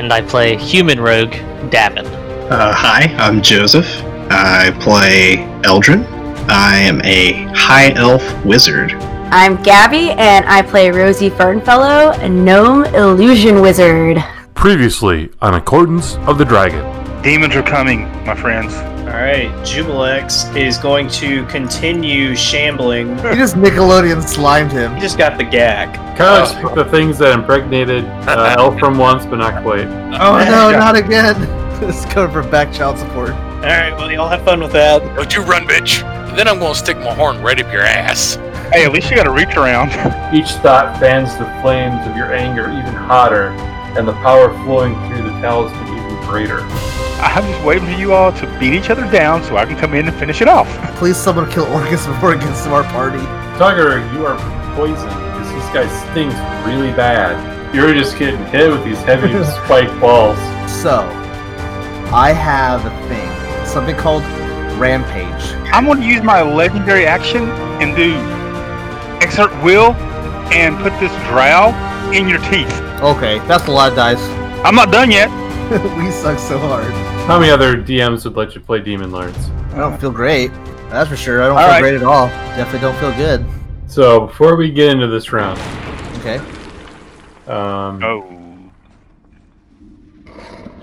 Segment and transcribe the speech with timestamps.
[0.00, 1.32] and I play human rogue
[1.70, 2.06] Davin.
[2.50, 3.86] Uh, hi, I'm Joseph.
[4.30, 6.06] I play Eldrin.
[6.48, 8.92] I am a high elf wizard.
[9.32, 14.24] I'm Gabby, and I play Rosie Fernfellow, a gnome illusion wizard.
[14.54, 16.82] Previously on Accordance of the Dragon.
[17.22, 18.74] Demons are coming, my friends.
[19.20, 23.18] Alright, Jubilex is going to continue shambling.
[23.18, 24.94] He just Nickelodeon slimed him.
[24.94, 25.94] He just got the gag.
[26.16, 29.86] Kind of like the things that impregnated uh, Elf from once, but not quite.
[30.20, 31.36] Oh no, not again.
[31.80, 33.32] This is going for back child support.
[33.32, 35.00] Alright, well, y'all have fun with that.
[35.14, 36.00] Don't you run, bitch!
[36.34, 38.36] Then I'm gonna stick my horn right up your ass.
[38.72, 39.90] Hey, at least you got to reach around.
[40.34, 43.48] Each thought fans the flames of your anger even hotter,
[43.98, 45.89] and the power flowing through the talisman
[46.38, 46.64] even.
[47.20, 49.94] I'm just waiting for you all to beat each other down so I can come
[49.94, 50.68] in and finish it off.
[50.96, 53.18] Please, someone kill Orcus before it gets to our party.
[53.58, 54.36] Tugger, you are
[54.74, 56.34] poisoned because this guy stinks
[56.66, 57.74] really bad.
[57.74, 59.32] You're just getting hit with these heavy
[59.64, 60.38] spiked balls.
[60.82, 61.00] So,
[62.12, 64.22] I have a thing, something called
[64.78, 65.54] Rampage.
[65.72, 67.48] I'm going to use my legendary action
[67.80, 68.16] and do
[69.24, 69.92] exert will
[70.52, 71.70] and put this drow
[72.12, 72.80] in your teeth.
[73.02, 74.20] Okay, that's a lot of dice.
[74.64, 75.30] I'm not done yet.
[75.96, 76.90] we suck so hard.
[77.26, 79.36] How many other DMs would let you play Demon Lords?
[79.72, 80.50] I don't feel great.
[80.90, 81.42] That's for sure.
[81.42, 81.80] I don't All feel right.
[81.80, 82.26] great at all.
[82.56, 83.46] Definitely don't feel good.
[83.86, 85.58] So before we get into this round,
[86.18, 86.38] Okay.
[87.46, 88.26] um, Oh.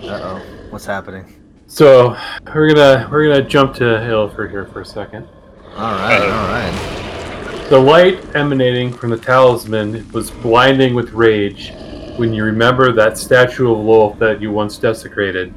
[0.04, 0.42] Uh oh.
[0.70, 1.34] What's happening?
[1.70, 2.16] so
[2.56, 5.28] we're gonna we're gonna jump to Ilford here for a second.
[5.76, 6.22] All right.
[6.22, 7.68] All right.
[7.70, 11.74] The light emanating from the talisman was blinding with rage
[12.18, 15.54] when you remember that statue of Lolth that you once desecrated.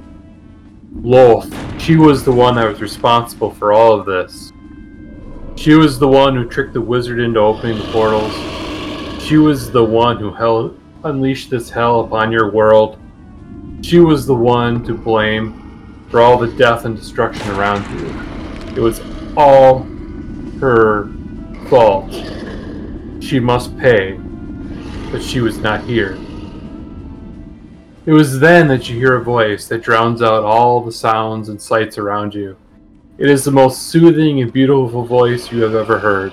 [0.97, 1.51] Lolth,
[1.81, 4.53] she was the one that was responsible for all of this.
[5.57, 8.33] She was the one who tricked the wizard into opening the portals.
[9.23, 12.99] She was the one who hell unleashed this hell upon your world.
[13.81, 18.77] She was the one to blame for all the death and destruction around you.
[18.77, 19.01] It was
[19.35, 19.85] all
[20.61, 21.09] her
[21.69, 22.13] fault.
[23.23, 24.19] She must pay,
[25.11, 26.19] but she was not here.
[28.11, 31.63] It was then that you hear a voice that drowns out all the sounds and
[31.63, 32.57] sights around you.
[33.19, 36.33] It is the most soothing and beautiful voice you have ever heard.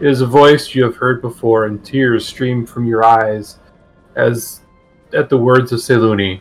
[0.00, 3.58] It is a voice you have heard before, and tears stream from your eyes
[4.16, 4.62] as
[5.12, 6.40] at the words of Selûne.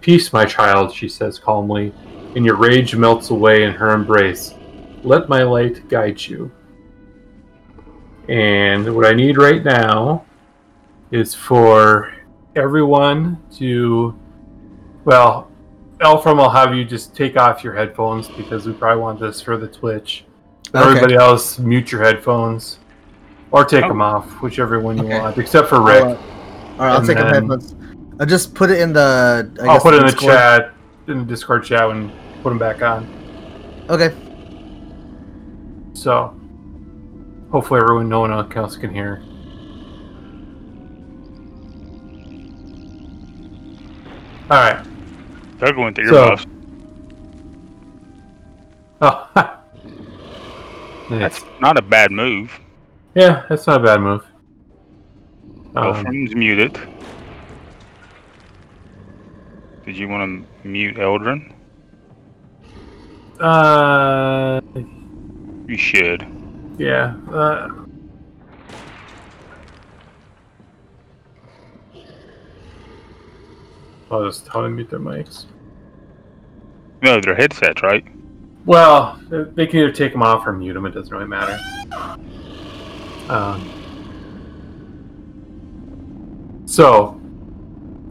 [0.00, 1.94] Peace, my child, she says calmly,
[2.34, 4.52] and your rage melts away in her embrace.
[5.04, 6.50] Let my light guide you.
[8.28, 10.24] And what I need right now
[11.12, 12.17] is for
[12.58, 14.14] everyone to,
[15.04, 15.50] well,
[16.00, 19.56] Elfram, I'll have you just take off your headphones because we probably want this for
[19.56, 20.24] the Twitch.
[20.74, 20.78] Okay.
[20.86, 22.78] Everybody else, mute your headphones.
[23.50, 23.88] Or take Oh.
[23.88, 25.18] them off, whichever one you Okay.
[25.18, 26.02] want, except for Rick.
[26.04, 26.18] All right.
[26.18, 26.90] All right.
[26.92, 27.74] I'll And take off then- headphones.
[28.20, 29.50] I'll just put it in the.
[29.60, 30.72] I I'll guess put it in the chat,
[31.06, 32.10] in the Discord chat, and
[32.42, 33.06] put them back on.
[33.88, 34.12] Okay.
[35.94, 36.34] So,
[37.50, 39.22] hopefully, everyone, no one else can hear.
[44.50, 44.84] All right.
[45.58, 46.46] They're going to So- earmuffs.
[49.00, 49.28] Oh,
[51.08, 51.20] nice.
[51.20, 52.50] That's not a bad move.
[53.14, 54.24] yeah, that's not a bad move.
[55.76, 56.76] Um, Elfram's muted.
[59.86, 61.52] Did you want to mute Eldrin?
[63.38, 64.60] uh,
[65.68, 66.26] You should.
[66.76, 67.14] yeah.
[67.30, 67.68] Uh,
[74.10, 75.46] I'll just tell them to mute their mics.
[77.02, 78.04] No, they're headsets, right?
[78.64, 80.84] Well, they can either take them off or mute them.
[80.86, 81.58] It doesn't really matter.
[83.28, 83.74] Um,
[86.66, 87.20] so,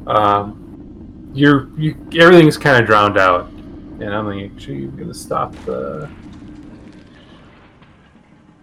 [0.08, 5.54] um, you're you everything's kind of drowned out, and I'm like, actually going to stop
[5.66, 6.10] the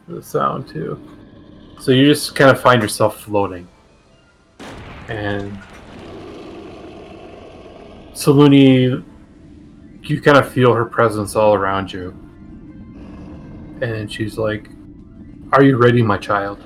[0.08, 1.00] the sound too.
[1.80, 3.68] So you just kind of find yourself floating,
[5.08, 5.56] and
[8.14, 9.04] Selûne
[10.02, 12.10] you kind of feel her presence all around you.
[13.80, 14.68] And she's like,
[15.52, 16.58] Are you ready, my child?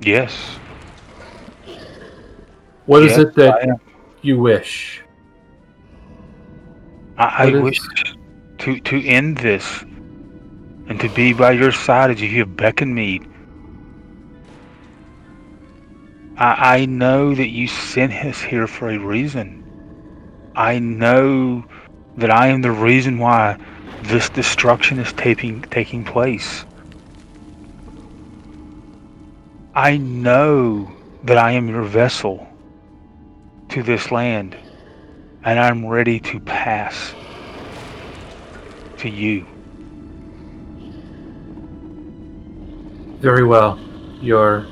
[0.00, 0.58] Yes.
[2.86, 3.80] What is Yes, it that
[4.22, 5.02] you wish.
[7.18, 7.80] I, I is- wish
[8.58, 9.82] to to end this
[10.86, 13.20] and to be by your side as you have beckoned me.
[16.36, 20.52] I, I know that you sent us here for a reason.
[20.56, 21.64] I know
[22.16, 23.58] that I am the reason why
[24.02, 26.64] this destruction is taking taking place.
[29.74, 30.92] I know
[31.24, 32.46] that I am your vessel
[33.70, 34.56] to this land,
[35.44, 37.14] and I'm ready to pass
[38.98, 39.46] to you.
[43.20, 43.78] Very well.
[44.20, 44.66] Your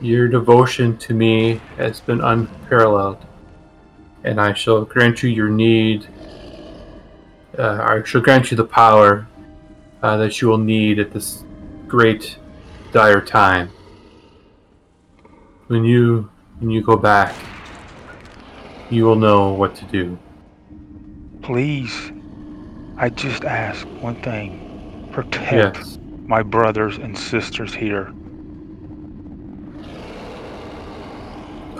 [0.00, 3.24] your devotion to me has been unparalleled,
[4.24, 6.06] and I shall grant you your need.
[7.58, 9.26] Uh, I shall grant you the power
[10.02, 11.44] uh, that you will need at this
[11.88, 12.38] great
[12.92, 13.70] dire time.
[15.68, 17.34] When you when you go back,
[18.90, 20.18] you will know what to do.
[21.42, 22.12] Please,
[22.96, 25.08] I just ask one thing.
[25.12, 25.98] Protect Yes.
[26.26, 28.12] my brothers and sisters here.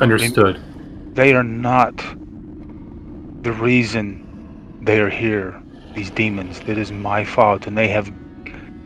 [0.00, 0.60] Understood.
[1.14, 1.96] They are not
[3.42, 4.22] the reason
[4.82, 5.60] they are here,
[5.94, 6.60] these demons.
[6.60, 8.12] That is my fault, and they have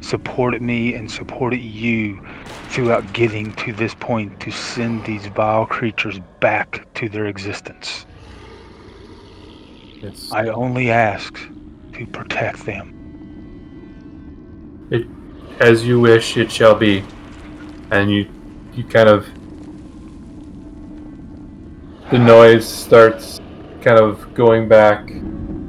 [0.01, 2.25] supported me and supported you
[2.69, 8.07] throughout getting to this point to send these vile creatures back to their existence.
[10.01, 10.31] Yes.
[10.33, 11.39] I only ask
[11.93, 12.97] to protect them.
[15.61, 17.05] As you wish, it shall be.
[17.91, 18.27] And you,
[18.75, 19.29] you kind of.
[22.11, 23.39] The noise starts
[23.83, 25.13] kind of going back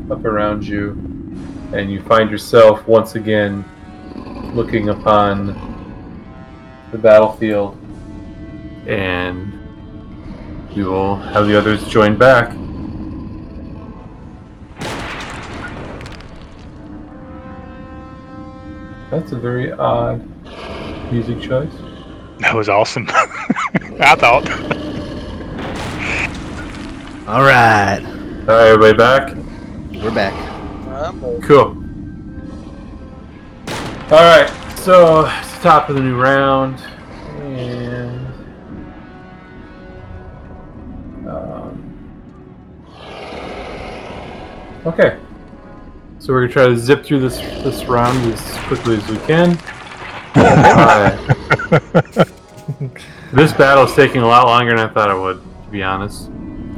[0.10, 0.94] up around you,
[1.72, 3.64] and you find yourself once again
[4.56, 5.54] looking upon
[6.92, 7.78] the battlefield.
[8.88, 9.54] And
[10.76, 12.50] we will have the others join back.
[19.12, 20.28] That's a very odd
[21.12, 21.72] music choice.
[22.40, 23.08] That was awesome.
[24.00, 24.81] I thought.
[27.32, 29.34] All right, Alright, everybody back?
[30.04, 30.34] we're back.
[31.42, 31.78] Cool.
[34.12, 34.50] Alright,
[34.80, 36.82] so it's the top of the new round.
[37.40, 38.28] And.
[41.26, 41.96] Um,
[44.86, 45.18] okay.
[46.20, 49.52] So we're gonna try to zip through this this round as quickly as we can.
[50.36, 51.18] Alright.
[53.32, 56.30] this battle is taking a lot longer than I thought it would, to be honest.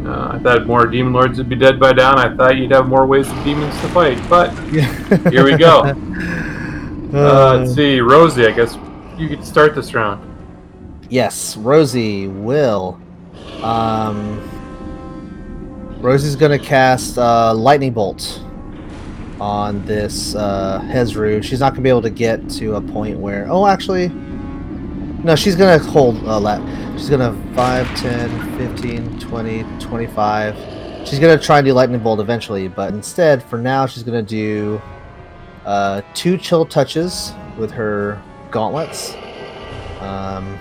[0.06, 2.12] Uh, I thought more demon lords would be dead by now.
[2.12, 4.50] and I thought you'd have more ways of demons to fight, but
[5.32, 5.82] here we go.
[7.14, 8.46] Uh, let's see, Rosie.
[8.46, 8.78] I guess
[9.18, 10.30] you could start this round.
[11.10, 13.00] Yes, Rosie will.
[13.62, 14.42] Um,
[16.02, 18.42] Rosie's gonna cast uh, lightning bolt
[19.40, 21.44] on this uh, Hezrou.
[21.44, 23.48] She's not gonna be able to get to a point where.
[23.50, 24.12] Oh, actually,
[25.24, 25.36] no.
[25.36, 26.62] She's gonna hold a lat.
[26.98, 31.08] She's gonna 5, 10, 15, 20, 25.
[31.08, 34.82] She's gonna try and do lightning bolt eventually, but instead, for now, she's gonna do
[35.66, 38.22] uh, two chill touches with her
[38.52, 39.16] gauntlets.
[40.00, 40.60] Um,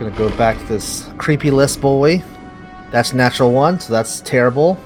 [0.00, 2.22] Gonna go back to this creepy list boy.
[2.90, 4.76] That's natural one, so that's terrible.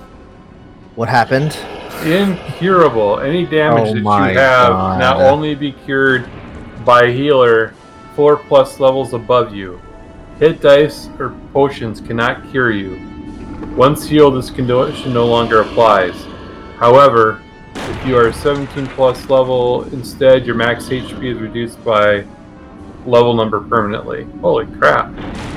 [0.97, 1.57] What happened?
[2.05, 3.21] Incurable.
[3.21, 4.99] Any damage Oh that you have God.
[4.99, 6.29] not only be cured
[6.85, 7.75] by a healer
[8.15, 9.81] four plus levels above you.
[10.39, 13.01] Hit dice or potions cannot cure you.
[13.77, 16.15] Once healed, this condition no longer applies.
[16.77, 17.43] However,
[17.75, 22.25] if you are 17 plus level, instead your max HP is reduced by
[23.07, 24.25] level number permanently.
[24.41, 25.07] Holy crap.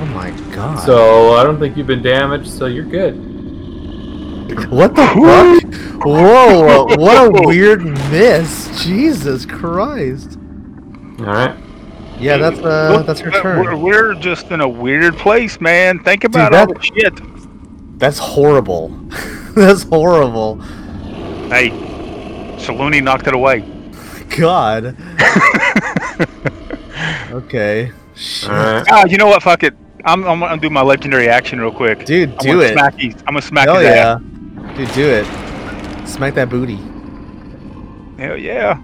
[0.00, 0.84] Oh my god.
[0.84, 3.16] So I don't think you've been damaged, so you're good.
[4.70, 5.74] what the fuck?
[6.04, 8.84] Whoa, what a weird miss.
[8.84, 10.37] Jesus Christ.
[11.20, 11.56] Alright.
[12.18, 13.80] Yeah, that's uh Look, that's her We're, turn.
[13.80, 15.98] we're just in a weird place, man.
[16.00, 17.98] Think about that- all the shit.
[17.98, 18.88] That's horrible.
[19.54, 20.60] that's horrible.
[21.50, 21.70] Hey,
[22.58, 23.60] Selûne knocked it away.
[24.36, 24.96] God.
[27.32, 27.92] okay.
[28.14, 28.50] Shit.
[28.50, 28.86] Alright.
[28.90, 29.42] Ah, you know what?
[29.42, 29.74] Fuck it.
[30.04, 32.04] I'm, I'm gonna do my legendary action real quick.
[32.04, 32.72] Dude, I'm do gonna it.
[32.72, 34.18] Smack his, I'm gonna smack Hell his yeah.
[34.76, 36.06] Dude, do it.
[36.08, 36.76] Smack that booty.
[36.76, 38.18] ass.
[38.18, 38.80] Hell yeah.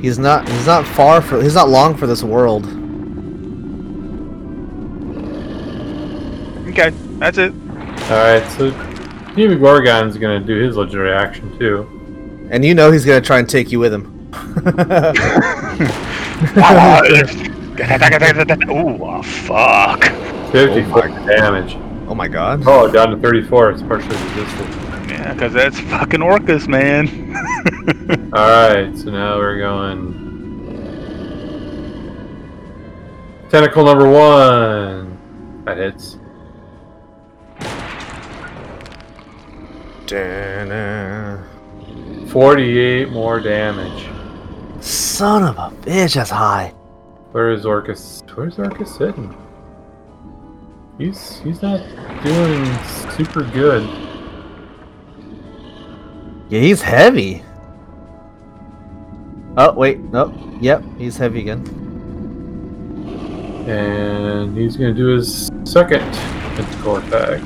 [0.00, 2.64] He's not he's not far for he's not long for this world.
[6.70, 7.52] Okay, that's it.
[8.10, 8.70] Alright, so
[9.34, 12.48] Demogorgon's gonna do his legendary action too.
[12.50, 14.16] And you know he's gonna try and take you with him.
[18.70, 20.04] Ooh, ah, oh, fuck.
[20.52, 21.76] 54 damage.
[22.08, 22.62] Oh my god.
[22.66, 23.70] Oh, down to 34.
[23.70, 24.79] It's partially resistant.
[25.30, 27.06] Yeah, because that's fucking Orcus, man.
[28.32, 30.14] Alright, so now we're going.
[33.50, 35.18] Tentacle number one.
[35.66, 36.16] That hits.
[40.06, 41.44] Da-na.
[42.28, 44.08] 48 more damage.
[44.82, 46.68] Son of a bitch, that's high.
[47.32, 48.22] Where is Orcus?
[48.34, 49.36] Where's Orcus sitting?
[50.96, 51.80] He's he's not
[52.24, 52.64] doing
[53.14, 54.09] super good.
[56.50, 57.44] Yeah, he's heavy.
[59.56, 60.00] Oh, wait.
[60.00, 60.34] Nope.
[60.60, 61.66] Yep, he's heavy again.
[63.68, 67.40] And he's gonna do his second tentacle attack.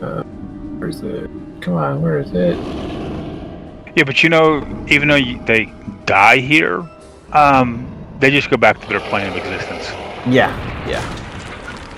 [0.00, 0.22] Uh,
[0.78, 1.28] where's it?
[1.60, 2.56] Come on, where is it?
[3.98, 4.58] yeah, but you know,
[4.88, 5.72] even though you, they
[6.06, 6.88] die here,
[7.32, 7.84] um,
[8.20, 9.90] they just go back to their plane of existence.
[10.32, 10.54] Yeah,
[10.88, 11.24] yeah.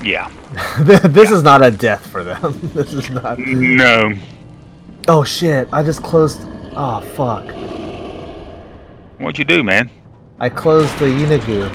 [0.03, 0.31] Yeah.
[1.09, 2.59] this is not a death for them.
[2.75, 3.39] this is not.
[3.39, 4.15] No.
[5.09, 5.69] Oh shit!
[5.73, 6.41] I just closed.
[6.77, 7.45] Oh fuck!
[9.19, 9.91] What'd you do, man?
[10.39, 11.69] I closed the Yeenoghu.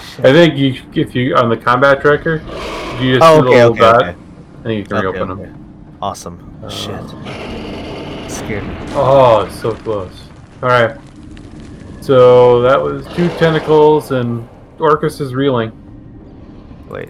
[0.00, 0.24] Shit.
[0.26, 2.36] I think you, if you on the combat tracker,
[3.00, 4.16] you just Oh, do a okay, little okay, dot, okay.
[4.64, 5.42] and you can Okay, reopen okay.
[5.44, 5.96] them.
[6.02, 6.60] Awesome.
[6.62, 8.30] Uh, Shit.
[8.30, 8.76] Scared me.
[8.90, 10.28] Oh, so close.
[10.62, 10.96] All right.
[12.00, 14.48] So that was two tentacles, and
[14.78, 15.70] Orcus is reeling.
[16.88, 17.08] Wait.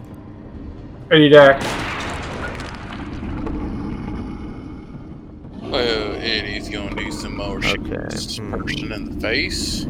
[1.09, 1.65] Ready to act.
[5.63, 8.53] Well, Eddie's gonna do some more shit Okay, this hmm.
[8.53, 9.85] person in the face.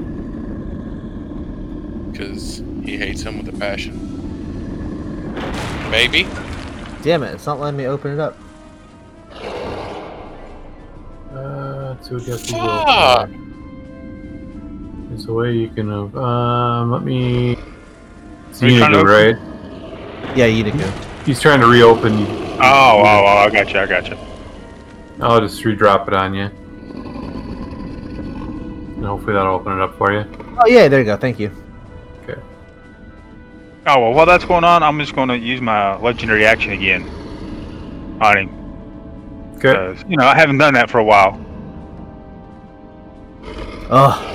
[2.11, 3.99] Because he hates him with a passion.
[5.91, 6.27] Maybe.
[7.03, 7.35] Damn it!
[7.35, 8.39] It's not letting me open it up.
[11.35, 12.51] Uh, let's see what gets
[15.09, 15.91] There's a way you can.
[15.91, 17.59] uh, Um, let me.
[18.51, 19.37] It's you trying to Yeenoghu, open-
[20.29, 20.37] right?
[20.37, 21.25] Yeah, Yeenoghu.
[21.27, 22.13] He's trying to reopen.
[22.15, 24.17] Oh, oh, oh, I got you, I got you.
[25.23, 26.51] I'll just redrop it on you.
[28.97, 30.25] And hopefully that'll open it up for you.
[30.59, 31.17] Oh yeah, there you go.
[31.17, 31.51] Thank you.
[32.23, 32.41] Okay.
[33.87, 37.03] Oh, well, while that's going on, I'm just going to use my legendary action again
[38.21, 38.49] on him.
[39.57, 39.73] Okay.
[39.73, 41.39] 'cause, you know, I haven't done that for a while.
[43.91, 44.29] Oh,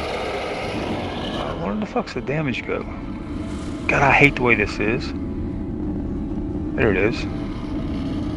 [1.35, 2.83] Uh, where the fuck's the damage go?
[3.87, 5.11] God, I hate the way this is.
[6.75, 7.23] There it is.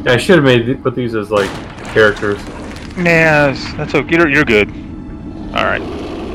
[0.05, 1.49] Yeah, I should have made put these as like
[1.91, 2.37] characters.
[2.97, 4.15] Nah, that's, that's okay.
[4.15, 4.69] You're, you're good.
[5.55, 5.81] All right.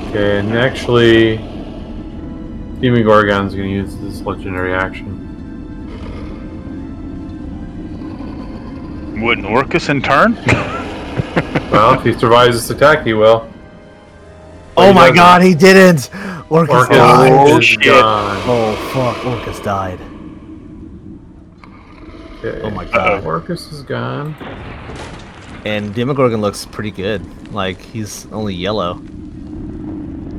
[0.09, 1.39] Okay, and actually,
[2.81, 5.23] Demogorgon's gonna use this legendary action.
[9.23, 10.37] Wouldn't Orcus in turn?
[11.71, 13.47] Well, if he survives this attack, he will.
[14.77, 15.17] oh he my doesn't.
[15.17, 16.09] god, he didn't.
[16.49, 17.33] Orcus Orcus died.
[17.33, 17.83] Oh, is shit.
[17.83, 18.37] gone.
[18.47, 20.01] Oh fuck, Orcus died.
[22.39, 22.61] Okay.
[22.63, 23.25] Oh my god.
[23.25, 24.35] Orcus is gone.
[25.67, 27.53] And Demogorgon looks pretty good.
[27.53, 29.03] Like he's only yellow.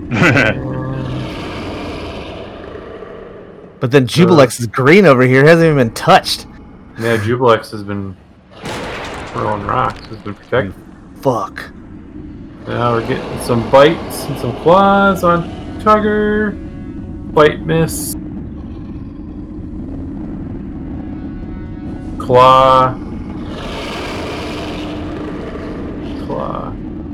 [3.79, 5.45] But then Jubilex is green over here.
[5.45, 6.47] Hasn't even been touched.
[6.99, 8.17] Yeah, Jubilex has been
[9.27, 10.03] throwing rocks.
[10.07, 10.73] Has been protected.
[11.21, 11.71] Fuck.
[12.67, 15.43] Now we're getting some bites and some claws on
[15.79, 16.55] Tugger.
[17.33, 18.15] Bite miss.
[22.19, 23.06] Claw.
[26.37, 26.69] Claw.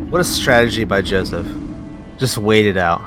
[0.10, 1.48] What a strategy by Joseph.
[2.18, 3.01] Just wait it out.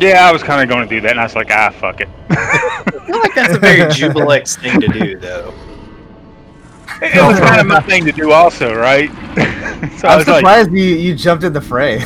[0.00, 2.00] yeah, I was kind of going to do that, and I was like, ah, fuck
[2.00, 2.08] it.
[2.30, 5.52] I feel like that's a very Jubilex thing to do, though.
[7.02, 9.10] it was kind of my thing to do, also, right?
[9.98, 11.98] so I I'm was like, surprised you, you jumped in the fray.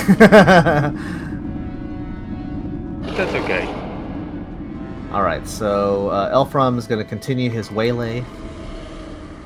[3.13, 3.67] that's okay.
[5.13, 8.25] Alright, so uh, Elfram is going to continue his waylay.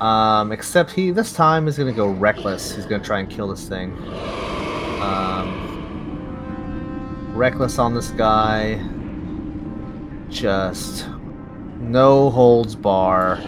[0.01, 2.73] Um, except he, this time, is to go reckless.
[2.73, 3.91] He's to try and kill this thing.
[5.01, 5.65] Um,
[7.33, 8.81] reckless on this guy.
[10.29, 11.07] Just
[11.79, 13.41] no holds bar.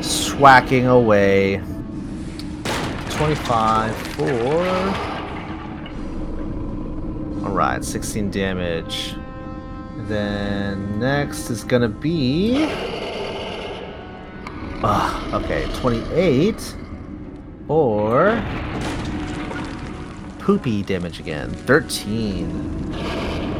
[0.00, 1.62] Swacking away.
[3.10, 4.24] 25 for.
[7.44, 9.14] Alright, 16 damage.
[10.08, 13.03] Then next is gonna be.
[14.86, 16.76] Ah, okay, 28
[17.68, 18.38] or
[20.40, 21.48] poopy damage again.
[21.48, 22.94] 13.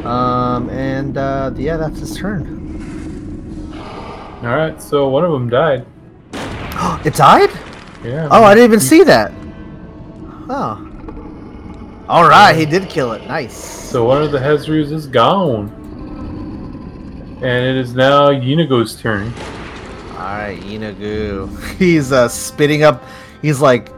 [0.04, 3.72] Um, and uh, yeah, that's his turn.
[4.44, 5.86] Alright, so one of them died.
[7.06, 7.48] it died?
[8.04, 8.28] Yeah.
[8.30, 9.32] Oh, I didn't even see that.
[10.50, 10.90] Oh.
[12.06, 13.26] All right, he did kill it.
[13.26, 13.56] Nice.
[13.56, 15.70] So one of the Hezrous is gone.
[17.42, 19.32] And it is now Yeenoghu's turn.
[20.24, 21.76] Alright, Yeenoghu.
[21.78, 23.04] He's uh spitting up
[23.42, 23.92] he's like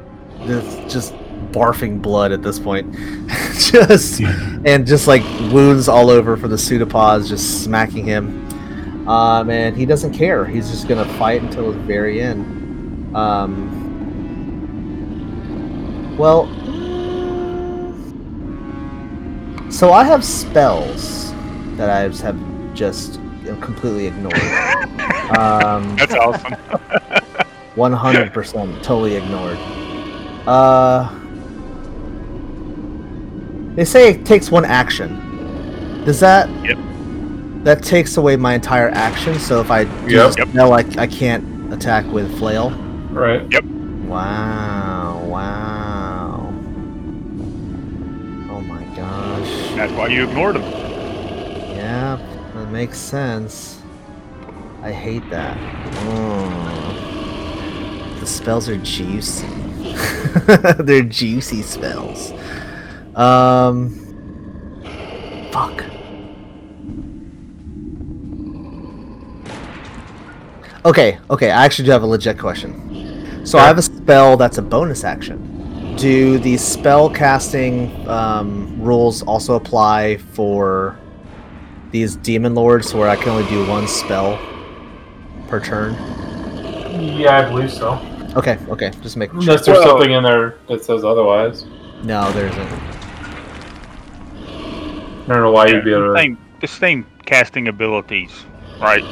[0.44, 1.14] just, just
[1.52, 2.92] barfing blood at this point.
[3.54, 4.20] just
[4.64, 8.44] and just like wounds all over from the pseudopods just smacking him.
[9.08, 10.44] Um and he doesn't care.
[10.44, 13.14] He's just gonna fight until the very end.
[13.14, 13.84] Um
[16.18, 16.48] Well
[19.70, 21.32] So I have spells
[21.76, 23.20] that I have just
[23.60, 24.34] completely ignored.
[25.38, 26.52] um, That's awesome.
[27.76, 29.58] 100% totally ignored.
[30.46, 31.12] Uh,
[33.74, 36.02] they say it takes one action.
[36.04, 36.48] Does that?
[36.64, 36.78] Yep.
[37.64, 39.38] That takes away my entire action.
[39.38, 40.34] So if I do Yep.
[40.36, 42.70] this spell, I, I can't attack with flail.
[43.10, 43.42] Right.
[43.52, 43.64] Yep.
[44.06, 45.20] Wow!
[45.26, 46.46] Wow!
[48.50, 49.74] Oh my gosh!
[49.74, 50.62] That's why you ignored him.
[50.62, 52.35] Yeah, that
[52.76, 53.80] makes sense.
[54.82, 55.56] I hate that.
[56.04, 56.60] Mm.
[58.20, 59.46] The spells are juicy.
[60.84, 62.32] They're juicy spells.
[63.14, 63.94] Um.
[65.50, 65.84] Fuck.
[70.84, 73.46] Okay, okay, I actually do have a legit question.
[73.46, 75.96] So I have a spell that's a bonus action.
[75.96, 80.98] Do the spell casting um, rules also apply for
[81.90, 84.38] these demon lords where I can only do one spell
[85.48, 85.94] per turn?
[87.18, 88.00] Yeah, I believe so.
[88.36, 89.40] Okay, okay, just make sure.
[89.40, 91.64] Unless there's Well- something in there that says otherwise.
[92.02, 92.68] No, there isn't.
[95.28, 96.20] I don't know why you'd be Yeah, able to.
[96.20, 98.30] same, the same casting abilities,
[98.80, 99.02] right?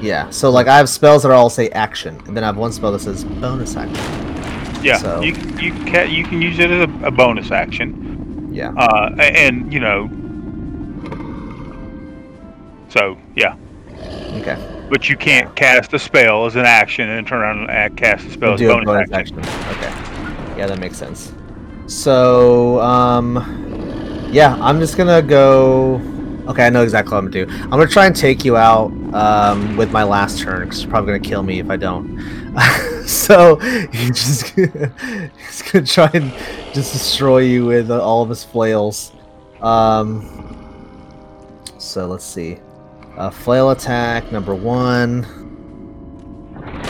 [0.00, 2.72] Yeah, so like I have spells that all say action, and then I have one
[2.72, 3.96] spell that says bonus action.
[4.84, 8.72] Yeah, So- you you can you can use it as a, a bonus action, Yeah.
[8.76, 10.08] uh, and you know,
[12.92, 13.56] so yeah,
[14.40, 14.56] Okay.
[14.90, 18.30] but you can't cast a spell as an action and turn around and cast a
[18.30, 19.38] spell We'll as do a bonus, action.
[19.40, 19.76] action.
[19.76, 20.58] Okay.
[20.58, 21.32] Yeah, that makes sense.
[21.86, 26.00] So, um, yeah, I'm just gonna go.
[26.48, 27.52] Okay, I know exactly what I'm gonna do.
[27.64, 31.12] I'm gonna try and take you out um, with my last turn because you're probably
[31.14, 32.18] gonna kill me if I don't.
[33.06, 33.56] so
[33.92, 34.92] he's just gonna,
[35.46, 36.32] he's gonna try and
[36.74, 39.12] just destroy you with uh, all of his flails.
[39.60, 40.28] Um,
[41.78, 42.58] so let's see.
[43.16, 45.26] Uh, flail attack number one.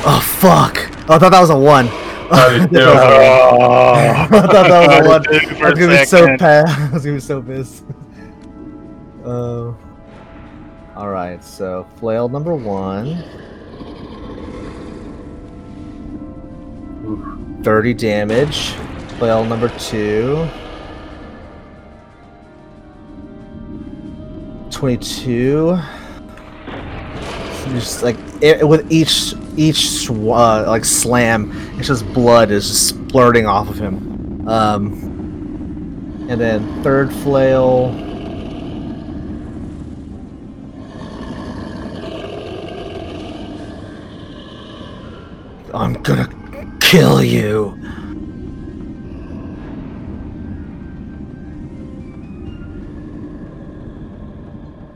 [0.04, 0.76] Oh fuck!
[1.08, 1.88] Oh, I thought that was a one.
[1.90, 2.80] Oh, do.
[2.88, 5.26] I thought that was a one.
[5.62, 6.78] I was gonna be so pissed.
[6.78, 7.84] I was gonna be so pissed.
[9.24, 9.72] Uh,
[10.96, 13.24] all right, so flail number one.
[17.62, 18.70] 30 damage.
[19.18, 20.48] Flail number two.
[24.70, 25.78] 22.
[27.70, 33.48] Just like it, with each each uh, like slam, it's just blood is just splurting
[33.48, 34.48] off of him.
[34.48, 37.88] Um, and then third flail.
[45.74, 46.28] I'm gonna
[46.80, 47.78] kill you.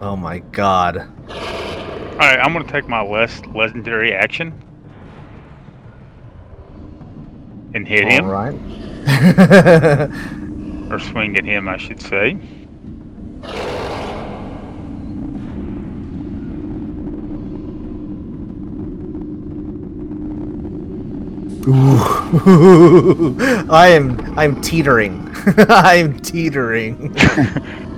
[0.00, 1.08] Oh my god.
[2.16, 4.54] All right, I'm gonna take my last legendary action
[7.74, 8.54] and hit him, Alright.
[10.90, 12.38] or swing at him, I should say.
[21.68, 23.36] Ooh.
[23.70, 25.30] I am I'm teetering.
[25.68, 27.14] I'm teetering.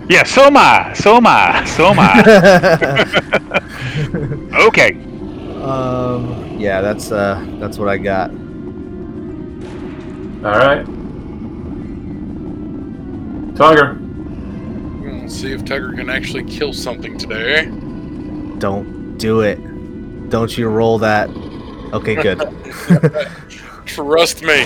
[0.08, 0.94] Yeah, so am I.
[0.94, 1.64] So am I.
[1.66, 2.22] So am I.
[4.68, 4.92] okay.
[5.62, 8.30] um yeah, that's uh that's what I got.
[8.30, 8.36] All
[10.58, 10.86] right.
[13.54, 13.98] Tugger.
[13.98, 17.66] Hmm, See if Tugger can actually kill something today.
[18.58, 19.58] Don't do it.
[20.30, 21.28] Don't you roll that.
[21.92, 22.38] Okay, good.
[23.84, 24.64] Trust me.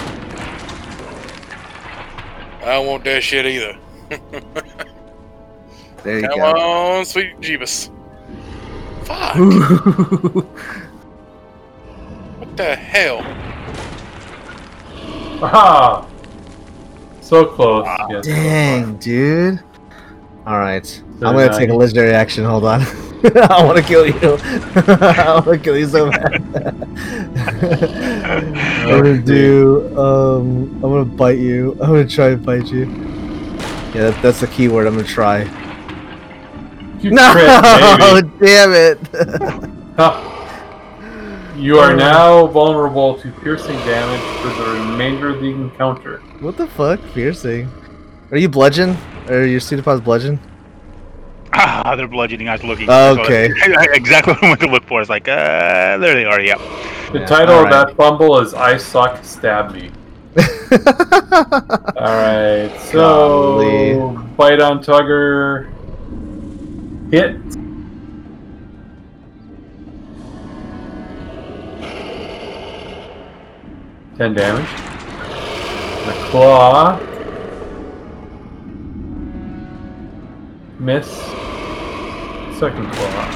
[2.60, 3.76] I don't want that shit either.
[6.04, 6.44] There you Come go.
[6.46, 7.90] on, sweet Jeebus.
[9.04, 9.36] Fuck.
[12.38, 13.18] what the hell?
[15.42, 16.06] Aha!
[17.20, 17.86] So close.
[18.10, 18.26] yes.
[18.26, 19.60] Dang, dude.
[20.46, 20.86] Alright.
[20.86, 22.44] So I'm gonna now take a you- legendary action.
[22.44, 22.82] Hold on.
[23.24, 24.12] I wanna kill you.
[24.76, 26.42] I wanna kill you so bad.
[28.34, 31.72] I'm gonna do um I'm gonna bite you.
[31.80, 32.86] I'm gonna try and bite you.
[33.94, 35.44] Yeah, that, that's the key word, I'm gonna try.
[37.02, 38.38] You No, crit, baby.
[38.46, 38.98] damn it.
[39.96, 40.28] Huh.
[41.56, 46.20] You are now vulnerable to piercing damage for the remainder of the encounter.
[46.40, 46.98] what the fuck?
[47.12, 47.68] Piercing.
[48.30, 48.96] Are you bludgeon?
[49.28, 50.40] Or your pseudopods bludgeon?
[51.52, 52.48] Ah, they're bludgeoning.
[52.48, 52.88] I was looking.
[52.88, 53.50] Okay.
[53.92, 55.02] exactly what I went to look for.
[55.02, 56.40] It's like, uh, there they are.
[56.40, 56.58] Yep.
[57.12, 57.72] The Yeah, title alright.
[57.72, 59.90] of that fumble is I Suck, Stab Me.
[61.98, 62.92] Alright, so.
[62.98, 64.16] Golly.
[64.36, 65.71] Bite on Tugger.
[67.12, 67.36] Hit.
[74.16, 74.70] Ten damage.
[76.06, 76.98] The claw.
[80.78, 81.06] Miss.
[82.58, 83.28] Second claw.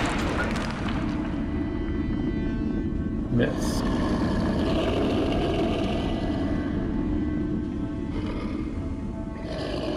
[3.32, 3.82] Miss.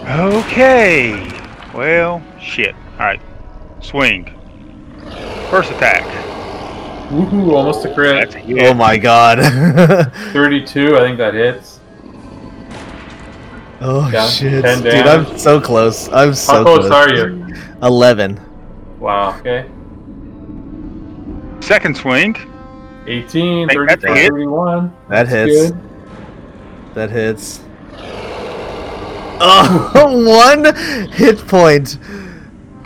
[0.10, 1.32] Okay.
[1.74, 2.76] Well, shit.
[2.76, 3.22] All right.
[3.90, 4.26] Swing.
[5.50, 6.04] First attack.
[7.10, 8.30] Woohoo, almost a crit.
[8.32, 9.40] That's a oh my god.
[10.34, 11.80] 32, I think that hits.
[13.82, 14.64] oh Yeah, shit.
[14.84, 14.94] Dude.
[15.08, 16.08] I'm so close.
[16.10, 16.88] I'm so close.
[16.88, 17.56] How close are you?
[17.82, 18.40] 11.
[19.00, 19.68] Wow, okay.
[21.66, 22.36] Second swing.
[23.08, 24.30] 18, Think 32, that's a hit?
[24.32, 24.94] 31.
[25.10, 25.72] That That's hits.
[25.72, 25.82] good.
[26.94, 27.62] That hits.
[29.42, 30.24] Oh,
[30.54, 30.76] one
[31.12, 31.98] hit point.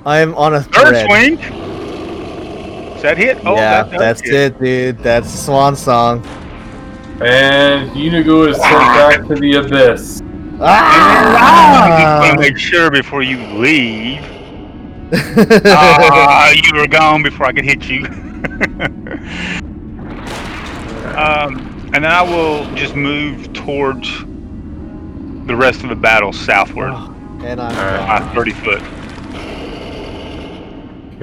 [0.05, 1.05] I'm on a Third thread.
[1.07, 1.37] swing.
[2.95, 3.37] Is that hit?
[3.45, 4.33] Oh, yeah, that does that's hit.
[4.33, 4.99] it, dude.
[4.99, 6.25] That's swan song.
[7.21, 10.21] And Yeenoghu is sent back to the abyss.
[10.59, 12.33] Ah, I just want Ah!
[12.35, 14.19] to make sure before you leave.
[15.65, 18.05] Ah, you were gone before I could hit you.
[21.15, 24.09] um, and then I will just move towards
[25.47, 26.93] the rest of the battle southward,
[27.43, 28.21] and I'm Alright.
[28.23, 28.81] uh, 30 foot.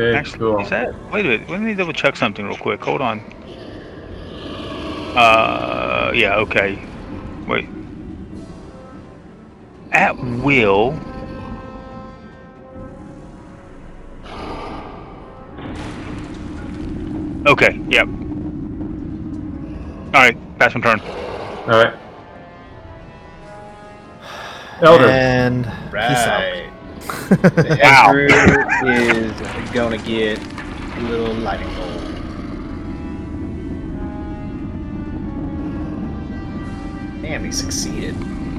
[0.00, 0.60] Okay, Actually, cool.
[0.60, 0.94] is that?
[1.12, 1.50] Wait a minute.
[1.50, 2.82] Let me double check something real quick.
[2.82, 3.20] Hold on.
[5.14, 6.36] Uh, yeah.
[6.36, 6.78] Okay.
[7.46, 7.68] Wait.
[9.92, 10.98] At will.
[17.46, 17.78] Okay.
[17.90, 18.06] Yep.
[20.14, 20.58] All right.
[20.58, 21.00] Pass my turn.
[21.00, 21.94] Alright.
[24.80, 25.04] Elder.
[25.10, 26.70] and peace out.
[27.10, 27.40] Right.
[27.40, 28.12] The Wow.
[28.12, 31.86] Ezreal is gonna get a little lightning bolt.
[37.22, 38.14] Damn, he succeeded.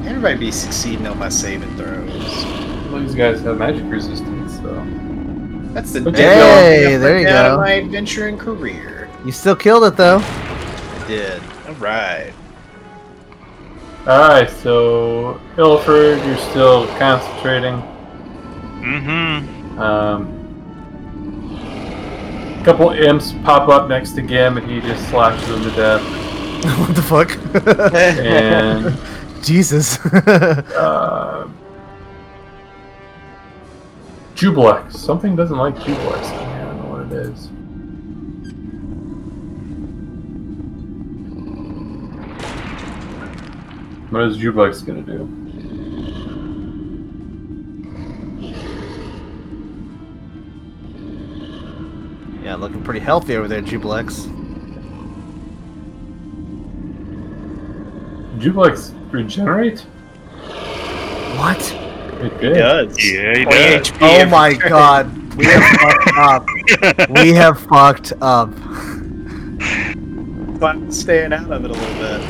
[0.06, 2.46] Everybody be succeeding on my saving throws.
[2.92, 4.74] Well, these guys have magic resistance, so.
[5.74, 6.12] That's the Okay.
[6.12, 7.62] day Hey, there you out of go.
[7.64, 9.10] my adventuring career.
[9.26, 10.20] You still killed it though.
[10.20, 11.42] I did.
[11.68, 12.34] All right.
[14.08, 15.40] Alright, so.
[15.58, 17.82] Ilford, you're still concentrating.
[18.82, 19.80] Mm-hmm.
[19.80, 20.38] Um.
[22.60, 26.02] A couple imps pop up next to Gim and he just slashes them to death.
[26.80, 27.36] what the fuck?
[27.67, 28.98] And.
[29.44, 29.98] Jesus.
[30.06, 31.50] uh,
[34.36, 34.94] Jublex.
[34.94, 36.24] Something doesn't like Jublex.
[36.24, 37.50] I don't know what it is.
[44.12, 45.41] What is Jublex gonna do?
[52.44, 54.28] Yeah, looking pretty healthy over there, Jublex.
[58.40, 59.82] Jublex regenerate?
[61.38, 61.60] What?
[62.22, 62.54] It It did.
[62.56, 62.98] does.
[63.14, 63.90] Yeah, he does.
[63.92, 64.70] HP Oh my turn.
[64.70, 65.36] god.
[65.38, 66.46] We have fucked up.
[67.10, 68.50] We have fucked up.
[70.64, 72.22] I'm staying out of it a little bit.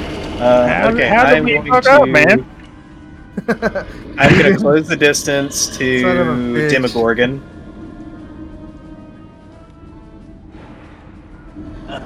[0.41, 1.91] Uh, How- okay, how did I'm we going fuck to.
[1.91, 2.45] up, man?
[4.17, 6.69] I'm going to close the distance to Son bitch.
[6.71, 7.41] Demogorgon.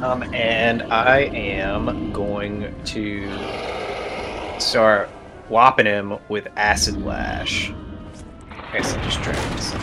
[0.02, 5.10] Um, and I am going to start
[5.50, 7.72] whopping him with Acid Lash.
[8.52, 9.74] I guess I'll just try this.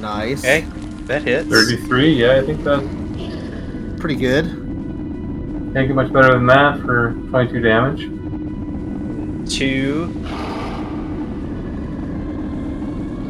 [0.00, 0.40] Nice.
[0.44, 0.60] Okay,
[1.06, 1.48] that hits.
[1.48, 2.86] 33, yeah, I think that's.
[4.00, 4.44] Pretty good.
[5.72, 8.02] Can't get much better than that for 22 damage.
[9.50, 10.06] Two.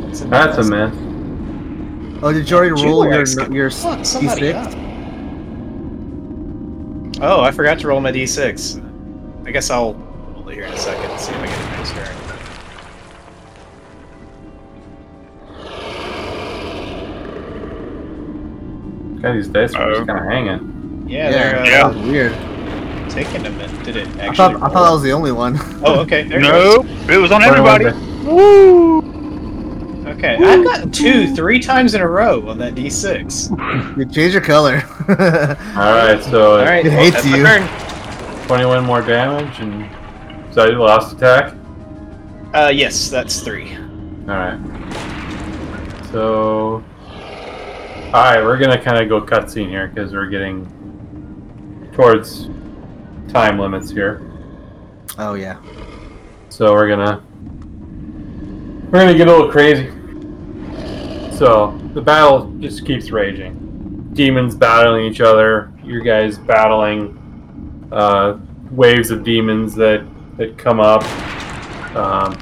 [0.07, 0.94] That's a That's a miss.
[0.94, 2.22] miss.
[2.22, 3.54] Oh, did you already roll your Jublex.
[3.54, 4.84] your Fuck, d6?
[7.20, 9.46] Oh, I forgot to roll my d6.
[9.46, 11.77] I guess I'll roll it here in a second and see if I get it
[11.79, 12.20] next turn.
[19.22, 21.05] God, these dice are just kind of hanging.
[21.09, 21.88] Yeah, they're uh, Yeah.
[21.88, 22.33] that was weird.
[23.11, 23.85] taking a minute.
[23.85, 24.29] Did it actually?
[24.29, 24.85] I thought I thought roll?
[24.85, 25.57] that was the only one.
[25.85, 26.24] Oh, okay.
[26.24, 27.09] There it goes.
[27.09, 27.87] It was on everybody.
[27.87, 27.94] it?
[28.24, 28.98] Woo!
[30.07, 33.96] Okay, I've gotten two, three times in a row on that D6.
[33.98, 34.83] You change your color.
[35.77, 37.43] Alright, so All right, It well, hates that's you.
[37.45, 38.47] turn.
[38.47, 39.83] 21 more damage, and
[40.49, 41.55] is that your last attack?
[42.55, 43.77] Uh, yes, that's three.
[44.29, 44.61] Alright.
[46.12, 46.83] So.
[48.14, 50.64] Alright, we're gonna kind of go cutscene here because we're getting
[51.95, 52.49] towards
[53.33, 54.23] time limits here.
[55.19, 55.59] oh yeah.
[56.49, 57.23] So we're gonna.
[58.90, 59.90] We're gonna get a little crazy.
[61.37, 63.63] So, the battle just keeps raging.
[64.14, 68.38] Demons battling each other, you guys battling uh,
[68.70, 71.03] waves of demons that, that come up.
[71.96, 72.38] Um,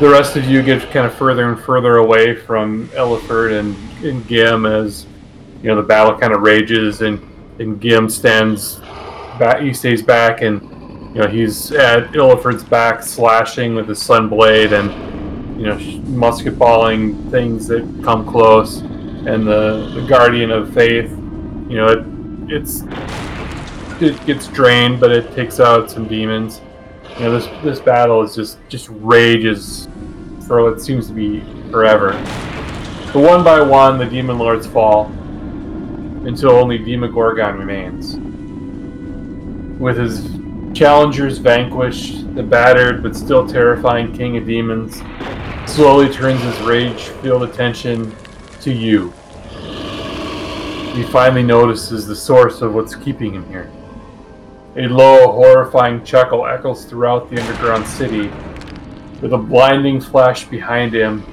[0.00, 4.26] the rest of you get kind of further and further away from Eliford and, and
[4.26, 5.06] Gim as
[5.62, 7.20] you know the battle kind of rages and,
[7.60, 8.80] and Gim stands
[9.38, 10.62] back he stays back and
[11.14, 14.90] you know he's at Illiford's back slashing with his sun blade and
[15.60, 18.82] you know sh- musket balling things that come close
[19.26, 21.10] and the, the guardian of faith
[21.68, 22.04] you know it
[22.48, 22.82] it's
[24.00, 26.60] it gets drained but it takes out some demons.
[27.18, 29.88] You know this this battle is just just rages
[30.46, 32.12] for what seems to be forever.
[33.12, 35.06] But one by one the demon lords fall
[36.26, 38.16] until only Demogorgon remains.
[39.78, 40.28] With his
[40.76, 45.00] challengers vanquished the battered but still terrifying king of demons
[45.70, 48.14] slowly turns his rage-filled attention
[48.64, 49.12] to you
[50.96, 53.70] he finally notices the source of what's keeping him here
[54.76, 58.28] a low, horrifying chuckle echoes throughout the underground city.
[59.20, 61.24] With a blinding flash behind him,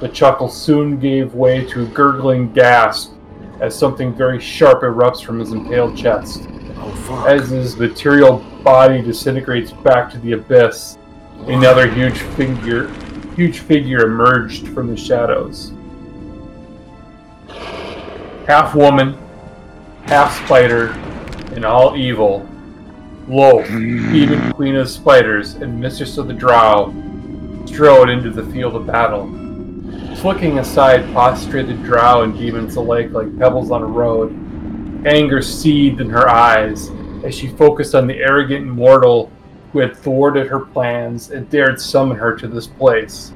[0.00, 3.14] the chuckle soon gave way to a gurgling gasp
[3.60, 6.48] as something very sharp erupts from his impaled chest.
[6.76, 7.24] Oh.
[7.26, 10.98] As his material body disintegrates back to the abyss,
[11.46, 12.88] another huge figure,
[13.36, 15.72] huge figure emerged from the shadows.
[18.46, 19.16] Half woman,
[20.06, 20.88] half spider,
[21.54, 22.48] and all evil.
[23.28, 26.92] Lo, even Queen of Spiders and Mistress of the Drow
[27.66, 29.30] strode into the field of battle.
[30.16, 34.32] Flicking aside prostrated drow and demons alike like pebbles on a road,
[35.06, 36.90] anger seethed in her eyes
[37.24, 39.30] as she focused on the arrogant mortal
[39.72, 43.32] who had thwarted her plans and dared summon her to this place.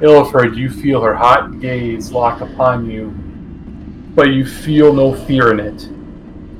[0.00, 3.14] Illiford, you feel her hot gaze lock upon you,
[4.16, 5.88] but you feel no fear in it.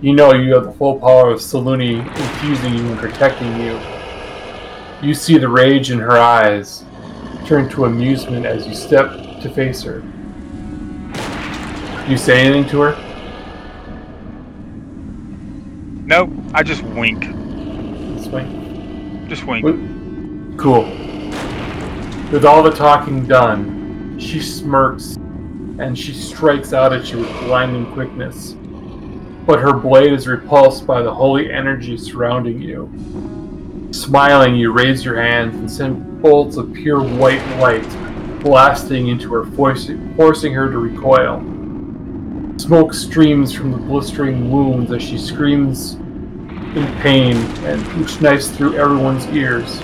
[0.02, 3.80] You know you have the full power of Selûne infusing you and protecting you.
[5.02, 6.84] You see the rage in her eyes
[7.46, 10.02] turn to amusement as you step to face her.
[12.06, 13.02] You say anything to her?
[16.04, 17.22] No, I just wink.
[18.16, 18.44] This way.
[19.28, 19.64] Just wink.
[20.58, 20.84] Cool.
[22.30, 25.16] With all the talking done, she smirks
[25.78, 28.56] and she strikes out at you with blinding quickness.
[29.46, 32.90] But her blade is repulsed by the holy energy surrounding you.
[33.92, 37.88] Smiling, you raise your hands and send bolts of pure white light
[38.40, 41.40] blasting into her, forcing, her to recoil.
[42.58, 48.76] Smoke streams from the blistering wounds as she screams in pain, and which knifes through
[48.76, 49.80] everyone's ears.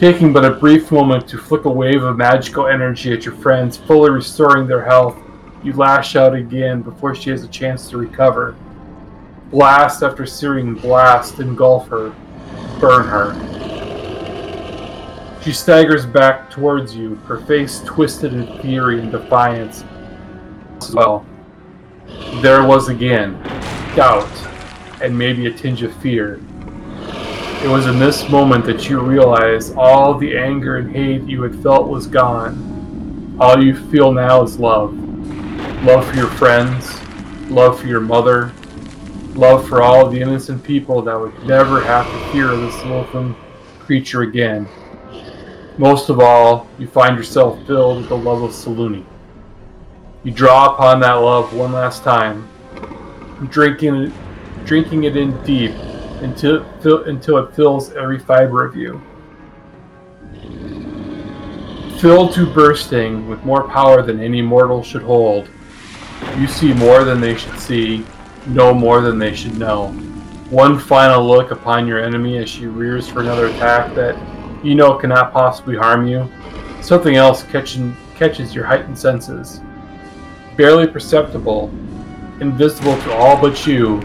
[0.00, 3.76] Taking but a brief moment to flick a wave of magical energy at your friends,
[3.76, 5.14] fully restoring their health,
[5.62, 8.56] you lash out again before she has a chance to recover.
[9.50, 12.14] Blast after searing blast engulf her,
[12.80, 13.34] burn her.
[15.42, 19.84] She staggers back towards you, her face twisted in fury and defiance.
[20.94, 21.26] Well,
[22.36, 23.34] there was again
[23.94, 24.32] doubt
[25.02, 26.40] and maybe a tinge of fear.
[27.62, 31.54] It was in this moment that you realized all the anger and hate you had
[31.62, 33.36] felt was gone.
[33.38, 34.94] All you feel now is love.
[35.84, 36.90] Love for your friends,
[37.50, 38.54] love for your mother,
[39.34, 43.36] love for all the innocent people that would never have to fear this loathsome
[43.78, 44.66] creature again.
[45.76, 49.04] Most of all, you find yourself filled with the love of Selûne.
[50.24, 52.48] You draw upon that love one last time,
[53.50, 54.14] drinking
[54.64, 55.74] drinking it in deep
[56.22, 56.64] until
[57.04, 59.00] until it fills every fiber of you.
[61.98, 65.48] Filled to bursting with more power than any mortal should hold,
[66.38, 68.04] you see more than they should see,
[68.46, 69.88] know more than they should know.
[70.50, 74.16] One final look upon your enemy as she rears for another attack that
[74.64, 76.28] you know cannot possibly harm you.
[76.80, 79.60] Something else catching, catches your heightened senses.
[80.56, 81.70] Barely perceptible,
[82.40, 84.02] invisible to all but you,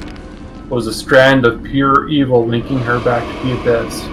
[0.70, 4.04] was a strand of pure evil linking her back to the abyss.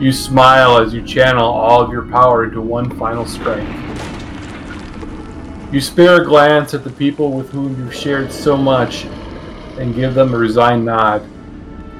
[0.00, 3.66] You smile as you channel all of your power into one final strike.
[5.72, 9.04] You spare a glance at the people with whom you've shared so much
[9.78, 11.28] and give them a resigned nod.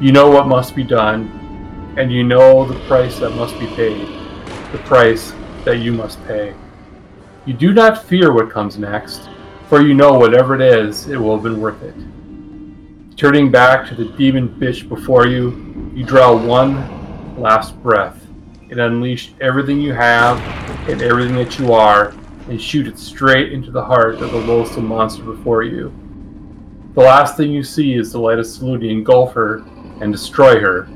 [0.01, 4.07] You know what must be done, and you know the price that must be paid,
[4.73, 5.33] the price
[5.65, 6.55] that you must pay.
[7.47, 9.29] You do not fear what comes next,
[9.69, 11.95] for you know whatever it is, it will have been worth it.
[13.19, 18.25] Turning back to the demon fish before you, you draw one last breath.
[18.71, 20.39] And unleash everything you have
[20.89, 22.15] and everything that you are
[22.49, 25.93] and shoot it straight into the heart of the loathsome monster before you.
[26.95, 29.65] The last thing you see is the light of Selûne engulf her
[30.01, 30.89] and destroy her,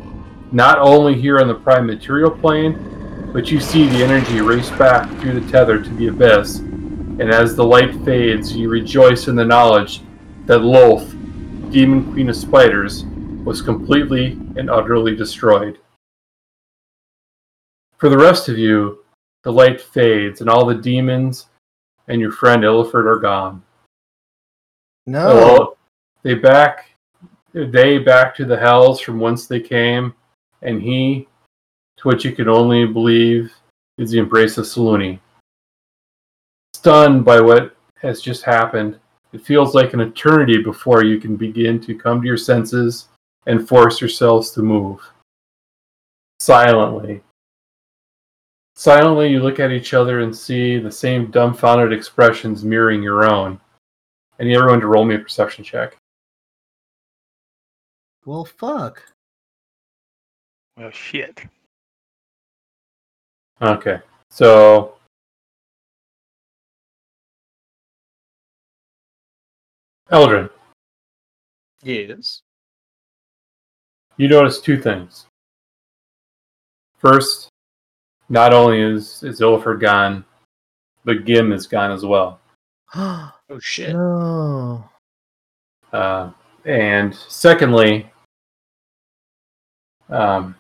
[0.53, 5.11] not only here on the prime material plane, but you see the energy race back
[5.19, 9.45] through the tether to the abyss, and as the light fades, you rejoice in the
[9.45, 10.03] knowledge
[10.47, 11.19] that Lolth,
[11.73, 13.05] demon queen of spiders,
[13.45, 15.79] was completely and utterly destroyed.
[17.97, 19.05] For the rest of you,
[19.43, 21.47] the light fades, and all the demons
[22.09, 23.63] and your friend Illiford are gone.
[25.07, 25.35] No.
[25.35, 25.79] Well,
[26.23, 26.91] they back
[27.53, 30.15] they back to the hells from whence they came,
[30.63, 31.29] and he,
[31.99, 33.53] to which you can only believe,
[33.99, 35.19] is the embrace of Selûne.
[36.75, 38.99] Stunned by what has just happened,
[39.33, 43.09] it feels like an eternity before you can begin to come to your senses
[43.47, 45.01] and force yourselves to move.
[46.41, 47.23] Silently.
[48.75, 53.61] Silently, you look at each other and see the same dumbfounded expressions mirroring your own.
[54.41, 55.97] I need everyone to roll me a perception check.
[58.25, 59.03] Well, fuck.
[60.77, 61.43] Well, shit.
[63.61, 64.01] Okay.
[64.31, 64.95] So
[70.13, 70.51] Eldrin,
[71.83, 72.43] Yes.
[74.19, 75.27] you notice two things.
[76.99, 77.49] First,
[78.29, 80.25] not only is, is Illiford gone,
[81.05, 82.41] but Gim is gone as well.
[83.55, 83.95] Oh shit.
[85.93, 86.31] Uh,
[86.65, 88.11] and secondly,
[90.09, 90.55] um,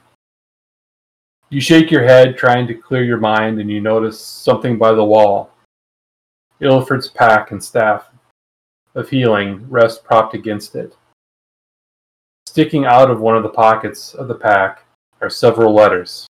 [1.49, 5.03] you shake your head trying to clear your mind, and you notice something by the
[5.05, 5.53] wall.
[6.61, 8.12] Ilford's pack and staff
[8.95, 10.97] of healing rest propped against it.
[12.47, 14.85] Sticking out of one of the pockets of the pack
[15.21, 16.27] are several letters,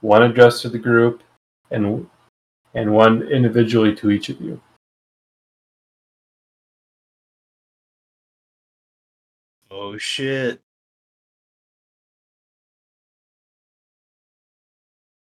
[0.00, 1.22] one addressed to the group,
[1.70, 2.08] and
[2.74, 4.60] and one individually to each of you.
[9.70, 10.60] Oh shit.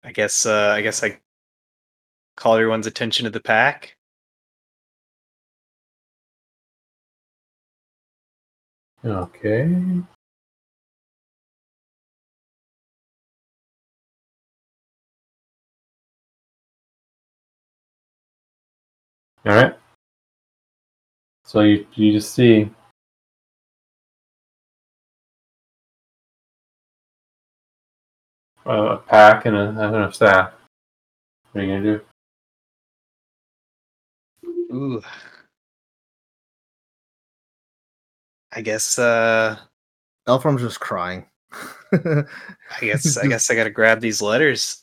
[0.02, 1.18] I guess uh I guess I
[2.36, 3.95] call everyone's attention to the pack.
[9.06, 10.02] Okay.
[19.44, 19.74] All right.
[21.44, 22.68] So you you just see
[28.64, 30.52] a, pack and a, and a staff.
[31.52, 32.00] What are you gonna
[34.48, 34.74] do?
[34.74, 35.02] Ooh.
[38.56, 39.58] I guess uh
[40.26, 41.26] Elfram's just crying.
[41.92, 42.24] I
[42.80, 44.82] guess I guess I gotta grab these letters.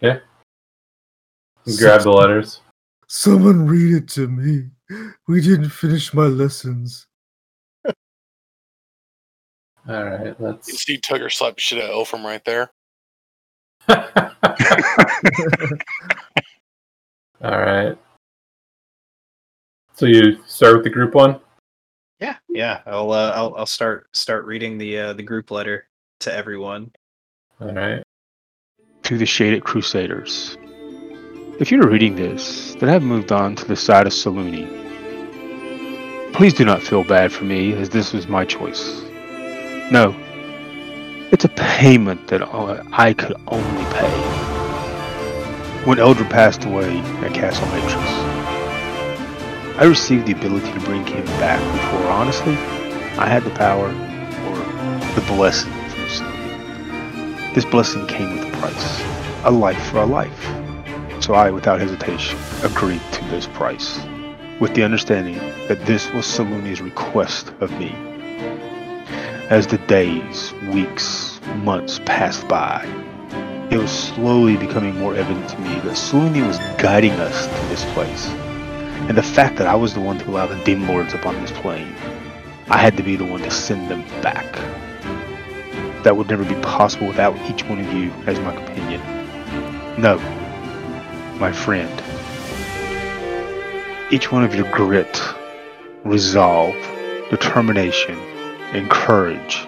[0.00, 0.18] Yeah.
[1.78, 2.60] grab the letters.
[3.06, 4.70] Someone read it to me.
[5.28, 7.06] We didn't finish my lessons.
[9.88, 10.40] All right.
[10.40, 10.72] Let's.
[10.84, 12.70] see Tugger slap shit out of Elfram right there.
[17.42, 17.96] All right.
[19.94, 21.40] So you start with the group one.
[22.20, 22.80] Yeah, yeah.
[22.86, 25.88] I'll uh, I'll I'll start start reading the uh, the group letter
[26.20, 26.92] to everyone.
[27.60, 28.02] All right.
[29.04, 30.56] To the Shaded Crusaders.
[31.58, 34.78] If you're reading this, then I've moved on to the side of Selûne.
[36.32, 39.02] Please do not feel bad for me, as this was my choice.
[39.90, 40.14] No,
[41.32, 42.42] it's a payment that
[42.92, 44.10] I could only pay.
[45.84, 48.29] When Eldra passed away at Castle Matrix,
[49.80, 52.52] I received the ability to bring him back before, honestly,
[53.18, 57.54] I had the power or the blessing from Selûne.
[57.54, 60.44] This blessing came with a price a life for a life.
[61.22, 63.98] So I, without hesitation, agreed to this price,
[64.60, 67.94] with the understanding that this was Selûne's request of me.
[69.48, 72.84] As the days, weeks, months passed by,
[73.70, 77.84] it was slowly becoming more evident to me that Selûne was guiding us to this
[77.94, 78.28] place.
[79.08, 81.50] And the fact that I was the one to allow the Demon Lords upon this
[81.50, 81.94] plane,
[82.68, 84.46] I had to be the one to send them back.
[86.04, 89.00] that would never be possible without each one of you as my companion.
[90.00, 90.18] No,
[91.38, 91.90] my friend.
[94.10, 95.20] Each one of your grit,
[96.04, 96.74] resolve,
[97.30, 98.18] determination,
[98.72, 99.66] and courage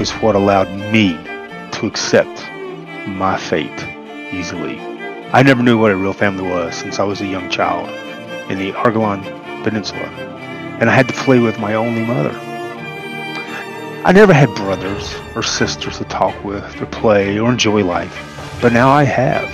[0.00, 1.12] is what allowed me
[1.72, 2.44] to accept
[3.06, 3.86] my fate
[4.32, 4.78] easily.
[5.32, 7.88] I never knew what a real family was since I was a young child
[8.48, 9.22] in the Argolan
[9.62, 10.02] Peninsula,
[10.80, 12.36] and I had to flee with my only mother.
[14.04, 18.72] I never had brothers or sisters to talk with, or play, or enjoy life, but
[18.72, 19.48] now I have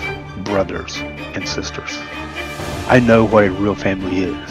[0.45, 0.97] brothers
[1.35, 1.99] and sisters.
[2.89, 4.51] I know what a real family is,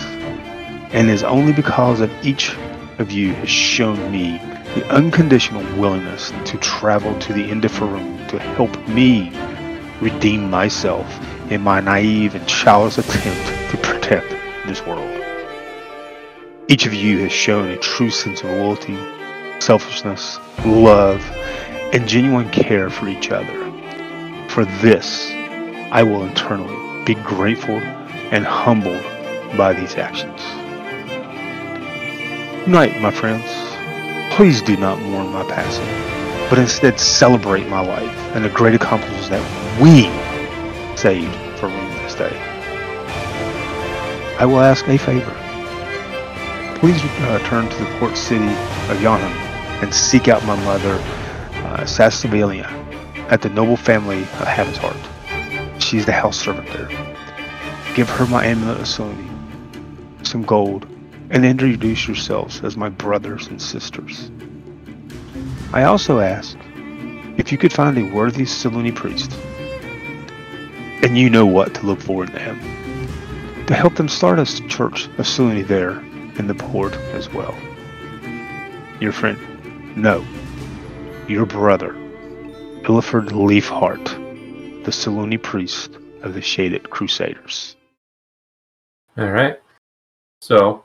[0.93, 2.55] and it is only because of each
[2.99, 4.37] of you has shown me
[4.75, 9.31] the unconditional willingness to travel to the end of Faerûn to help me
[9.99, 11.07] redeem myself
[11.51, 14.29] in my naive and childish attempt to protect
[14.65, 15.23] this world.
[16.67, 18.97] Each of you has shown a true sense of loyalty,
[19.59, 21.21] selfishness, love,
[21.93, 23.71] and genuine care for each other.
[24.49, 25.31] For this,
[25.91, 27.77] I will internally be grateful
[28.31, 29.03] and humbled
[29.55, 30.41] by these actions.
[32.67, 33.49] Night, my friends.
[34.35, 35.87] Please do not mourn my passing,
[36.49, 40.03] but instead celebrate my life and the great accomplishments that we
[40.97, 42.46] saved Faerûn this day.
[44.39, 45.31] I will ask a favor.
[46.79, 49.31] Please uh, return to the port city of Yonham
[49.81, 50.99] and seek out my mother,
[51.65, 51.85] uh,
[53.29, 55.81] at the noble family of Habitat.
[55.81, 56.87] She's the house servant there.
[57.95, 59.27] Give her my amulet of Sony,
[60.23, 60.85] some gold,
[61.31, 64.29] and introduce yourselves as my brothers and sisters.
[65.73, 66.55] I also ask
[67.37, 69.31] if you could find a worthy Selûne priest,
[71.01, 72.76] and you know what to look for in them,
[73.67, 75.99] to help them start a church of Selûne there
[76.39, 77.55] in the port as well.
[78.99, 79.37] Your friend,
[79.95, 80.25] no,
[81.27, 81.93] your brother,
[82.83, 84.05] Illiford Leafheart,
[84.85, 87.75] the Selûne priest of the Shaded Crusaders.
[89.17, 89.59] All right.
[90.41, 90.83] So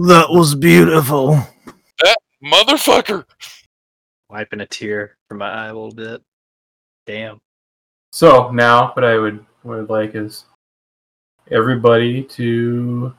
[0.00, 1.32] That was beautiful.
[2.02, 3.26] That Motherfucker!
[4.30, 6.22] Wiping a tear from my eye a little bit.
[7.06, 7.40] Damn.
[8.12, 10.44] So now, what I would would like is
[11.50, 13.14] everybody to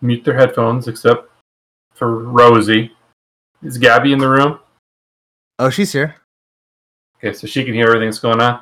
[0.00, 1.30] mute their headphones except
[1.94, 2.92] for Rosie.
[3.62, 4.58] Is Gabby in the room?
[5.58, 6.16] Oh, she's here.
[7.16, 8.60] Okay, so she can hear everything that's going on.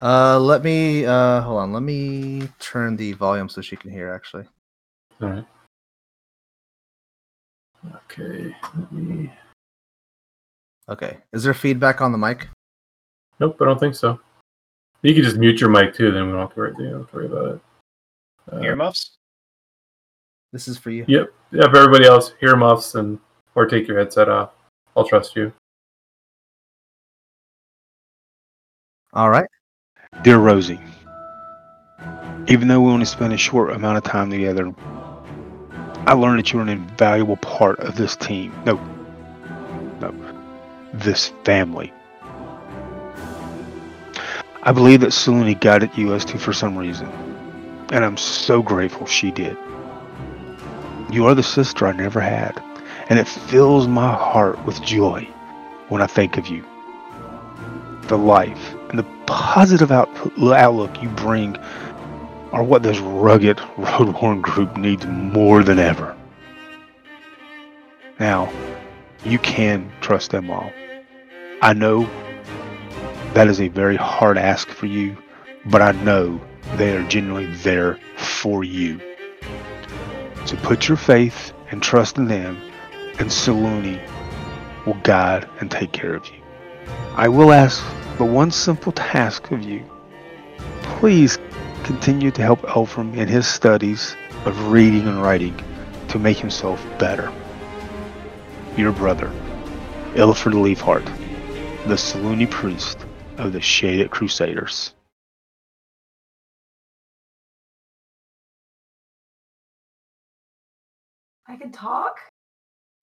[0.00, 1.72] Uh, let me uh, hold on.
[1.72, 4.12] Let me turn the volume so she can hear.
[4.12, 4.46] Actually,
[5.20, 5.44] All right.
[8.10, 8.54] Okay.
[8.74, 9.30] Let me...
[10.92, 11.18] okay.
[11.32, 12.48] Is there feedback on the mic?
[13.40, 14.20] Nope, I don't think so.
[15.02, 16.12] You can just mute your mic too.
[16.12, 17.60] Then we don't have to worry, don't have to worry about it.
[18.52, 19.16] Uh, Earmuffs?
[20.52, 21.04] This is for you.
[21.08, 21.32] Yep.
[21.52, 21.74] Yep.
[21.74, 23.18] Everybody else, earmuffs and
[23.54, 24.50] or take your headset off.
[24.96, 25.52] I'll trust you.
[29.14, 29.48] All right.
[30.22, 30.80] Dear Rosie,
[32.48, 34.74] even though we only spent a short amount of time together,
[36.06, 38.52] I learned that you're an invaluable part of this team.
[38.66, 38.91] No, no,
[40.92, 41.92] this family.
[44.64, 47.08] I believe that Selûne guided you as to for some reason,
[47.90, 49.56] and I'm so grateful she did.
[51.10, 52.62] You are the sister I never had,
[53.08, 55.24] and it fills my heart with joy
[55.88, 56.64] when I think of you.
[58.02, 61.56] The life and the positive out- outlook you bring
[62.52, 66.16] are what this rugged, road worn group needs more than ever.
[68.20, 68.52] Now,
[69.24, 70.70] you can trust them all.
[71.64, 72.10] I know
[73.34, 75.16] that is a very hard ask for you,
[75.66, 76.40] but I know
[76.74, 79.00] they are genuinely there for you.
[80.44, 82.60] So put your faith and trust in them,
[83.20, 84.00] and Selûne
[84.84, 86.42] will guide and take care of you.
[87.14, 87.80] I will ask
[88.18, 89.84] but one simple task of you.
[90.82, 91.38] Please
[91.84, 95.56] continue to help Elfram in his studies of reading and writing
[96.08, 97.32] to make himself better.
[98.76, 99.30] Your brother,
[100.16, 101.21] Ilford Leafheart,
[101.86, 102.96] the Selûne priest
[103.38, 104.94] of the Shaded Crusaders.
[111.48, 112.18] I can talk?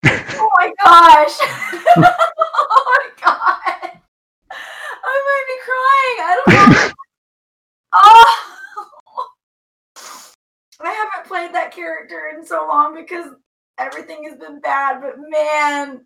[0.06, 1.38] oh my gosh!
[1.98, 3.92] oh my god!
[5.04, 6.18] I might be crying.
[6.22, 6.92] I don't know.
[7.94, 9.30] oh!
[10.80, 13.34] I haven't played that character in so long because
[13.78, 16.06] everything has been bad, but man.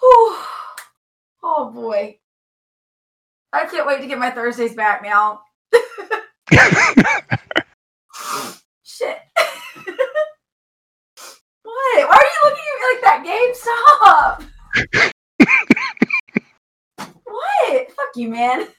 [0.00, 0.36] Whew.
[1.42, 2.18] Oh boy.
[3.52, 5.42] I can't wait to get my Thursdays back now.
[8.82, 9.18] Shit.
[11.62, 11.64] what?
[11.64, 14.42] Why are you looking at me like that, Game Stop.
[17.24, 17.90] what?
[17.92, 18.68] Fuck you, man.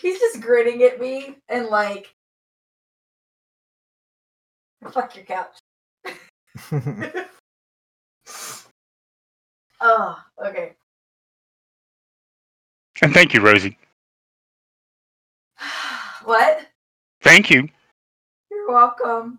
[0.00, 2.14] He's just grinning at me and like,
[4.90, 5.58] fuck your couch
[9.80, 10.72] oh, okay.
[13.02, 13.76] And thank you, Rosie.
[16.24, 16.66] What?
[17.22, 17.66] Thank you.
[18.50, 19.38] You're welcome.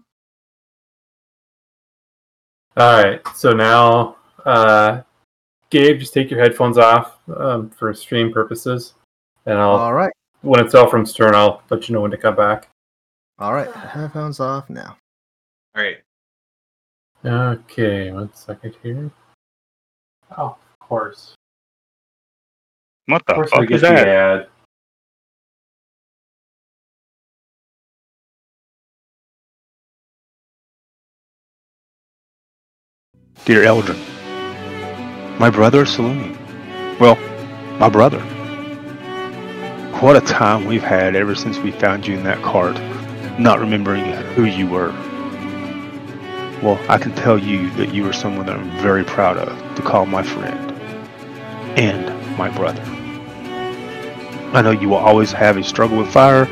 [2.76, 3.22] All right.
[3.36, 5.02] So now, uh,
[5.70, 8.94] Gabe, just take your headphones off um, for stream purposes,
[9.46, 10.12] and I'll All right.
[10.42, 12.68] when it's all from Stern, I'll let you know when to come back.
[13.38, 13.72] All right.
[13.72, 14.98] Headphones off now.
[15.76, 15.98] All right.
[17.24, 18.12] Okay.
[18.12, 19.12] One second here.
[20.38, 21.36] Oh, of course.
[23.08, 24.08] What the fuck get is the that?
[24.08, 24.48] ad.
[33.46, 34.00] Dear Eldrin,
[35.40, 36.38] my brother Selûne.
[37.00, 37.18] Well,
[37.80, 38.20] my brother.
[40.00, 42.76] What a time we've had ever since we found you in that cart,
[43.40, 44.06] not remembering
[44.36, 44.92] who you were.
[46.62, 49.82] Well, I can tell you that you are someone that I'm very proud of to
[49.82, 50.72] call my friend
[51.76, 52.84] and my brother.
[54.54, 56.46] I know you will always have a struggle with fire,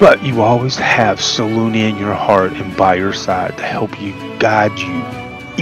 [0.00, 4.00] but you will always have Selûne in your heart and by your side to help
[4.00, 5.04] you, guide you,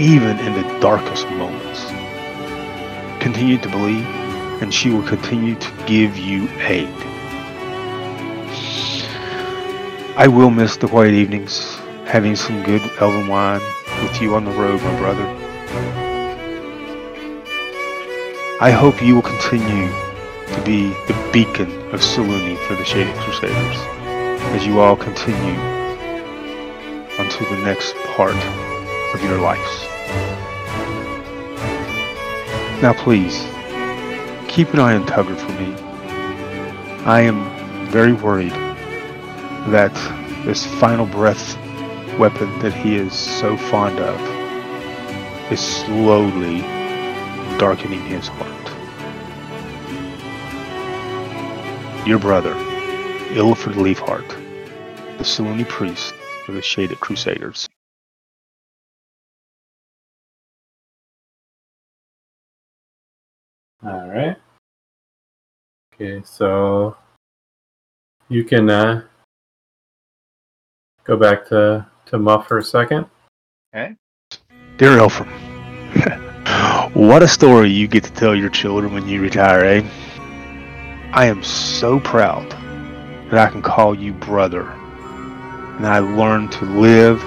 [0.01, 1.87] even in the darkest moments.
[3.21, 4.07] Continue to believe,
[4.63, 6.89] and she will continue to give you aid.
[10.17, 13.61] I will miss the quiet evenings, having some good elven wine
[14.01, 15.27] with you on the road, my brother.
[18.61, 19.89] I hope you will continue
[20.55, 23.77] to be the beacon of Selûne for the Shaded Crusaders,
[24.55, 25.59] as you all continue
[27.19, 28.37] onto the next part
[29.13, 29.83] of your lives.
[32.81, 33.37] Now, please,
[34.49, 35.75] keep an eye on Tugger for me.
[37.05, 37.45] I am
[37.89, 38.53] very worried
[39.73, 39.93] that
[40.45, 41.59] this final breath
[42.19, 44.19] weapon that he is so fond of
[45.53, 46.61] is slowly
[47.59, 48.53] darkening his heart.
[52.07, 52.55] Your brother,
[53.35, 54.29] Ilford Leafheart,
[55.19, 56.15] the Selûne priest
[56.49, 57.69] of the Shaded Crusaders.
[63.85, 64.37] All right.
[65.95, 66.97] Okay, so
[68.29, 69.03] you can uh,
[71.05, 73.07] go back to to Muff for a second.
[74.79, 75.29] Dear Elfram,
[76.95, 79.89] what a story you get to tell your children when you retire, eh?
[81.13, 82.51] I am so proud
[83.31, 84.69] that I can call you brother.
[84.69, 87.23] And I learned to live,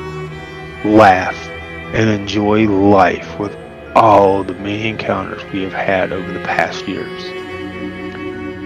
[0.86, 1.36] laugh,
[1.93, 3.55] and enjoy life with
[3.95, 7.23] all the many encounters we have had over the past years.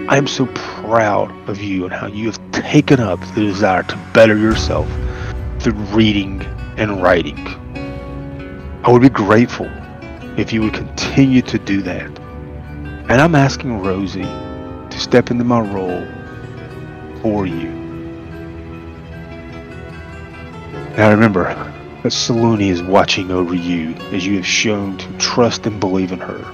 [0.08, 3.96] I am so proud of you and how you have taken up the desire to
[4.12, 4.86] better yourself
[5.64, 6.42] through reading
[6.76, 7.38] and writing.
[8.84, 9.66] I would be grateful
[10.36, 12.10] if you would continue to do that.
[13.08, 16.06] And I'm asking Rosie to step into my role
[17.22, 17.70] for you.
[20.98, 25.80] Now remember that Selûne is watching over you as you have shown to trust and
[25.80, 26.44] believe in her.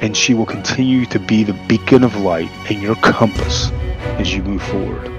[0.00, 3.72] And she will continue to be the beacon of light and your compass
[4.20, 5.10] as you move forward.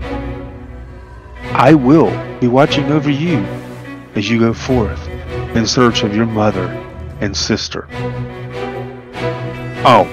[1.57, 3.37] I will be watching over you
[4.15, 5.07] as you go forth
[5.55, 6.67] in search of your mother
[7.21, 7.87] and sister.
[9.87, 10.03] Oh.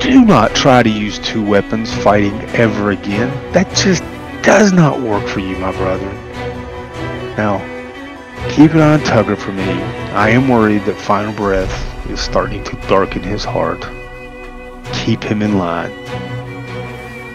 [0.00, 3.28] Do not try to use two weapons fighting ever again.
[3.52, 4.04] That just
[4.44, 6.12] does not work for you, my brother.
[7.36, 7.58] Now,
[8.50, 9.64] keep an eye on Tugger for me.
[10.12, 13.84] I am worried that Final Breath is starting to darken his heart.
[14.94, 15.90] Keep him in line.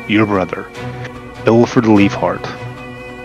[0.09, 0.69] Your brother,
[1.47, 2.43] Ilford Leafheart,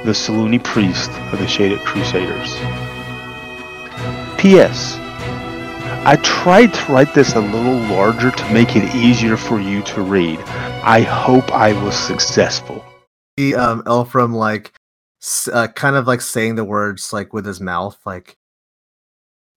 [0.05, 2.55] the Selûne priest of the Shaded Crusaders.
[4.39, 4.95] P.S.
[6.07, 10.03] I tried to write this a little larger to make it easier for you to
[10.03, 10.39] read.
[10.85, 12.85] I hope I was successful.
[13.37, 14.73] See, um, Elfram like,
[15.53, 18.37] uh, kind of like saying the words like with his mouth, like,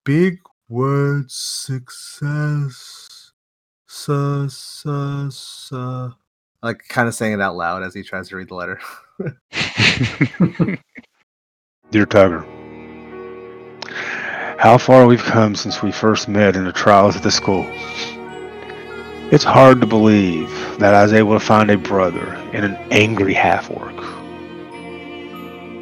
[0.03, 3.31] big word success,
[3.85, 6.15] su, su, su.
[6.65, 8.79] Like kind of saying it out loud as he tries to read the letter.
[11.91, 12.43] Dear Tugger,
[14.59, 17.65] how far we've come since we first met in the trials at the school.
[19.31, 20.49] It's hard to believe
[20.79, 23.95] that I was able to find a brother in an angry half orc.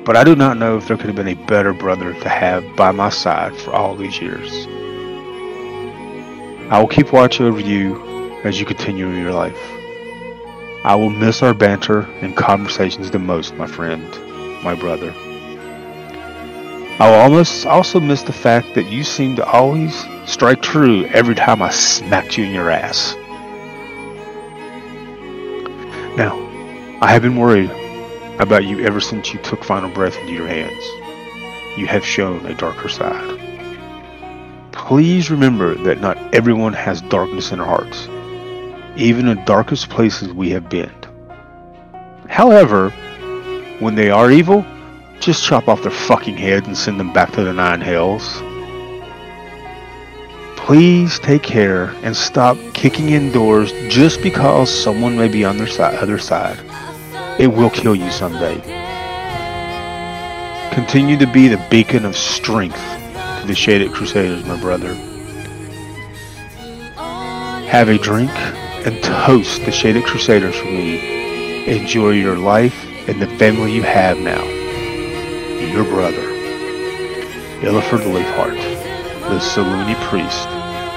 [0.06, 2.64] but I do not know if there could have been a better brother to have
[2.76, 4.68] by my side for all these years.
[6.70, 8.02] I will keep watch over you
[8.44, 9.58] as you continue your life.
[10.86, 14.04] I will miss our banter and conversations the most, my friend,
[14.64, 15.14] my brother.
[17.00, 21.36] I will almost also miss the fact that you seem to always strike true every
[21.36, 23.16] time I smacked you in your ass.
[26.18, 26.38] Now,
[27.02, 27.72] I have been worried
[28.40, 30.84] about you ever since you took final breath into your hands.
[31.78, 33.40] You have shown a darker side.
[34.74, 38.08] Please remember that not everyone has darkness in their hearts,
[38.96, 40.94] even in darkest places we have been.
[42.30, 42.90] However,
[43.80, 44.66] when they are evil,
[45.20, 48.42] just chop off their fucking heads and send them back to the nine hells.
[50.58, 55.68] Please take care and stop kicking in doors just because someone may be on their
[55.68, 56.58] si- other side.
[57.40, 58.56] It will kill you someday.
[60.74, 62.82] Continue to be the beacon of strength
[63.42, 64.94] to the Shaded Crusaders, my brother.
[67.68, 68.32] Have a drink
[68.86, 71.66] and toast the Shaded Crusaders for me.
[71.68, 74.44] Enjoy your life and the family you have now.
[75.72, 76.22] Your brother,
[77.62, 78.60] Illiford Leafheart,
[79.30, 80.48] the Selûne priest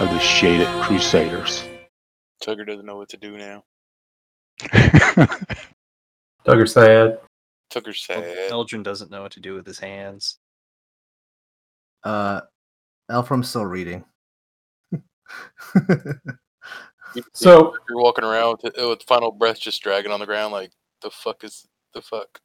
[0.00, 1.64] of the Shaded Crusaders.
[2.42, 3.62] Tugger doesn't know what to do now.
[6.44, 7.20] Tugger sad.
[7.72, 8.50] Tugger's sad.
[8.50, 10.38] Eldrin doesn't know what to do with his hands.
[12.02, 12.40] Uh,
[13.10, 14.04] Elfram's still reading.
[17.32, 20.70] So you're walking around with, with final breath just dragging on the ground like
[21.02, 22.40] the fuck is the fuck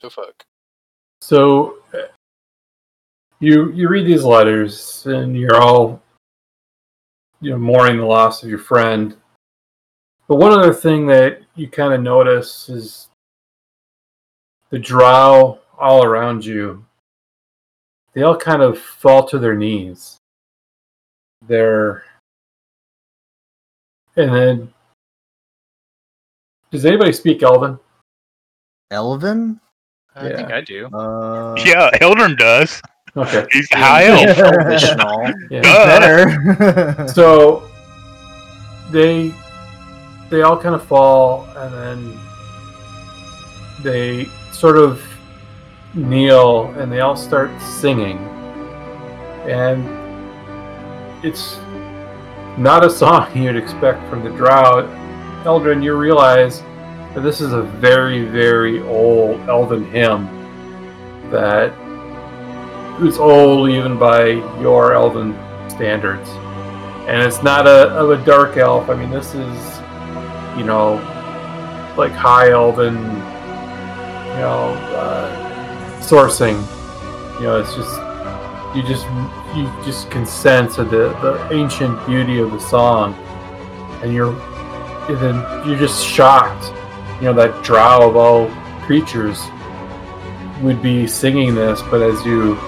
[0.00, 0.44] the fuck
[1.20, 1.78] So
[3.40, 6.02] you you read these letters and you're all
[7.40, 9.16] you know mourning the loss of your friend.
[10.28, 13.08] But one other thing that you kind of notice is
[14.70, 16.84] the drow all around you.
[18.12, 20.16] They all kind of fall to their knees.
[21.46, 22.04] They're
[24.16, 24.74] and then
[26.70, 27.78] does anybody speak Elven?
[28.90, 29.60] Elven?
[30.14, 30.86] I think I do.
[30.86, 32.80] Uh, yeah, Eldrin does.
[33.16, 33.46] Okay.
[33.52, 34.38] He's a high elf.
[34.38, 35.30] Elvish and all.
[35.50, 35.62] Yeah.
[35.62, 37.08] Better.
[37.14, 37.68] so
[38.90, 39.34] they
[40.30, 42.18] they all kind of fall and then
[43.82, 45.02] they sort of
[45.94, 48.18] kneel and they all start singing
[49.48, 49.86] and
[51.24, 51.58] it's
[52.58, 54.84] not a song you'd expect from the drought
[55.44, 56.60] eldrin you realize
[57.14, 60.26] that this is a very very old elven hymn
[61.30, 61.72] that
[63.02, 64.28] is old even by
[64.60, 65.32] your elven
[65.68, 66.28] standards
[67.06, 68.90] and it's not a of a dark elf.
[68.90, 69.78] I mean, this is,
[70.58, 70.94] you know,
[71.96, 76.60] like high elven, you know, uh, sourcing.
[77.36, 77.94] You know, it's just
[78.74, 79.06] you just
[79.54, 83.14] you just can sense the the ancient beauty of the song,
[84.02, 84.34] and you're
[85.08, 85.36] then
[85.66, 86.72] you're just shocked.
[87.20, 88.48] You know, that drow of all
[88.82, 89.40] creatures
[90.60, 92.58] would be singing this, but as you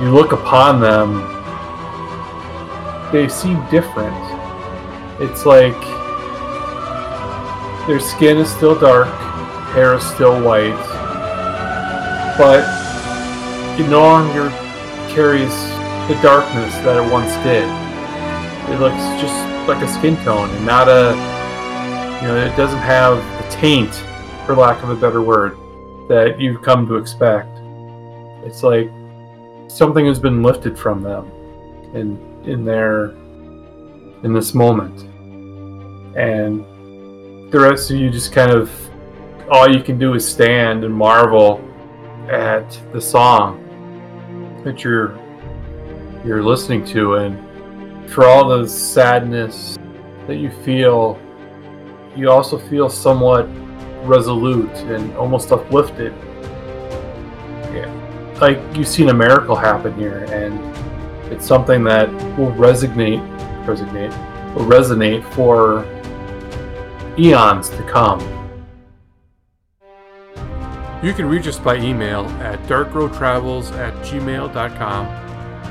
[0.00, 1.36] you look upon them
[3.12, 4.14] they seem different.
[5.20, 5.80] It's like
[7.86, 9.08] their skin is still dark,
[9.72, 10.76] hair is still white,
[12.36, 12.64] but
[13.78, 14.65] it no longer
[15.16, 15.54] carries
[16.08, 17.64] the darkness that it once did.
[18.70, 19.34] It looks just
[19.66, 21.16] like a skin tone and not a,
[22.20, 23.94] you know, it doesn't have the taint,
[24.44, 25.56] for lack of a better word,
[26.10, 27.48] that you've come to expect.
[28.44, 28.90] It's like
[29.68, 31.32] something has been lifted from them
[31.94, 33.12] in in their
[34.22, 35.02] in this moment
[36.16, 36.60] and
[37.50, 38.70] the rest of you just kind of
[39.50, 41.60] all you can do is stand and marvel
[42.28, 43.65] at the song
[44.66, 45.18] that you're
[46.24, 49.78] you're listening to and for all the sadness
[50.26, 51.18] that you feel
[52.14, 53.48] you also feel somewhat
[54.02, 56.12] resolute and almost uplifted
[57.72, 58.34] yeah.
[58.40, 60.60] like you've seen a miracle happen here and
[61.32, 63.22] it's something that will resonate
[63.64, 64.12] resonate
[64.54, 65.84] will resonate for
[67.18, 68.35] eons to come.
[71.06, 75.06] You can reach us by email at darkroadtravels at gmail.com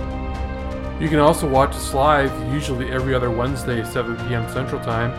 [0.98, 4.50] You can also watch us live, usually every other Wednesday, 7 p.m.
[4.50, 5.10] Central Time,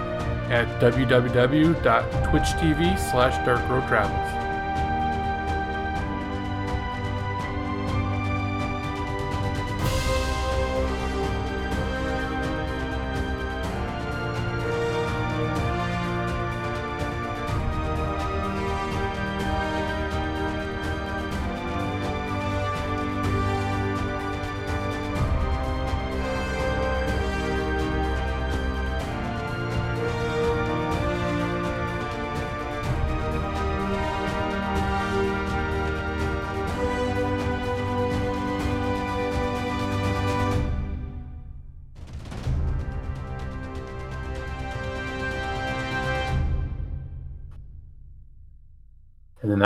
[0.52, 4.37] at www.twitch.tv slash darkroadtravels.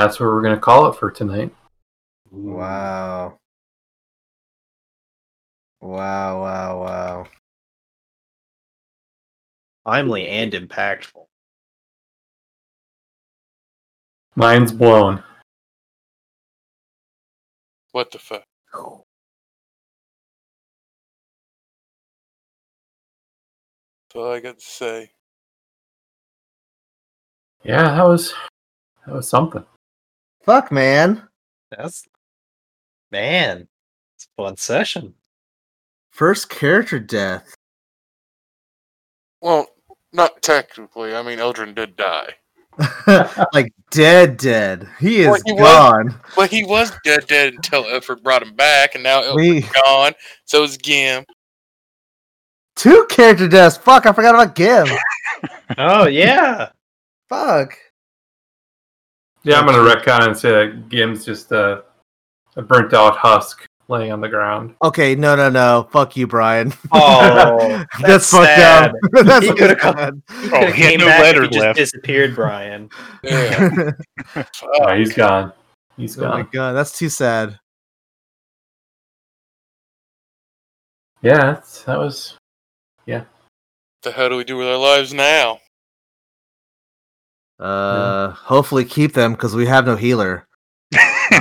[0.02, 1.54] That's where we're going to call it for tonight.
[2.32, 3.38] Wow.
[5.80, 7.28] Wow, wow, wow.
[9.86, 11.26] Timely and impactful.
[14.36, 15.24] Mind's blown.
[17.92, 18.44] What the fuck?
[18.74, 18.86] That's
[24.16, 25.12] all I got to say.
[27.64, 28.34] Yeah, that was
[29.06, 29.66] that was something.
[30.44, 31.28] Fuck, man.
[31.76, 32.08] That's
[33.12, 33.68] man.
[34.16, 35.14] It's a fun session.
[36.10, 37.54] First character death.
[39.42, 39.68] Well,
[40.14, 41.16] not technically.
[41.16, 42.34] I mean, Eldrin did die.
[43.54, 44.88] like dead, dead.
[45.00, 46.20] He is Well, he was- gone.
[46.36, 50.14] But he was dead, dead until Ilford brought him back, and now We- Ilford's gone.
[50.46, 51.26] So is Gim.
[52.76, 53.78] Two character deaths.
[53.78, 54.88] Fuck, I forgot about Gim.
[55.78, 56.70] Oh yeah.
[57.30, 57.74] Fuck.
[59.44, 61.84] Yeah, I'm going to retcon and say that Gim's just a,
[62.56, 64.76] a burnt out husk laying on the ground.
[64.84, 65.88] Okay, no, no, no.
[65.92, 66.74] Fuck you, Brian.
[66.94, 68.90] Oh, that's, fucked sad.
[68.90, 68.96] up.
[69.26, 71.78] that's He could've come- He Oh, he had came no back if letters he just
[71.78, 72.90] disappeared, Brian.
[73.24, 73.92] Yeah.
[74.64, 75.54] Oh, he's gone.
[75.98, 77.60] He's oh my god, that's too sad.
[81.22, 82.38] Yeah, that's, that was.
[83.06, 83.20] Yeah.
[83.20, 83.26] What
[84.04, 85.60] the hell do we do with our lives now?
[87.62, 90.48] Uh, hopefully keep them because we have no healer.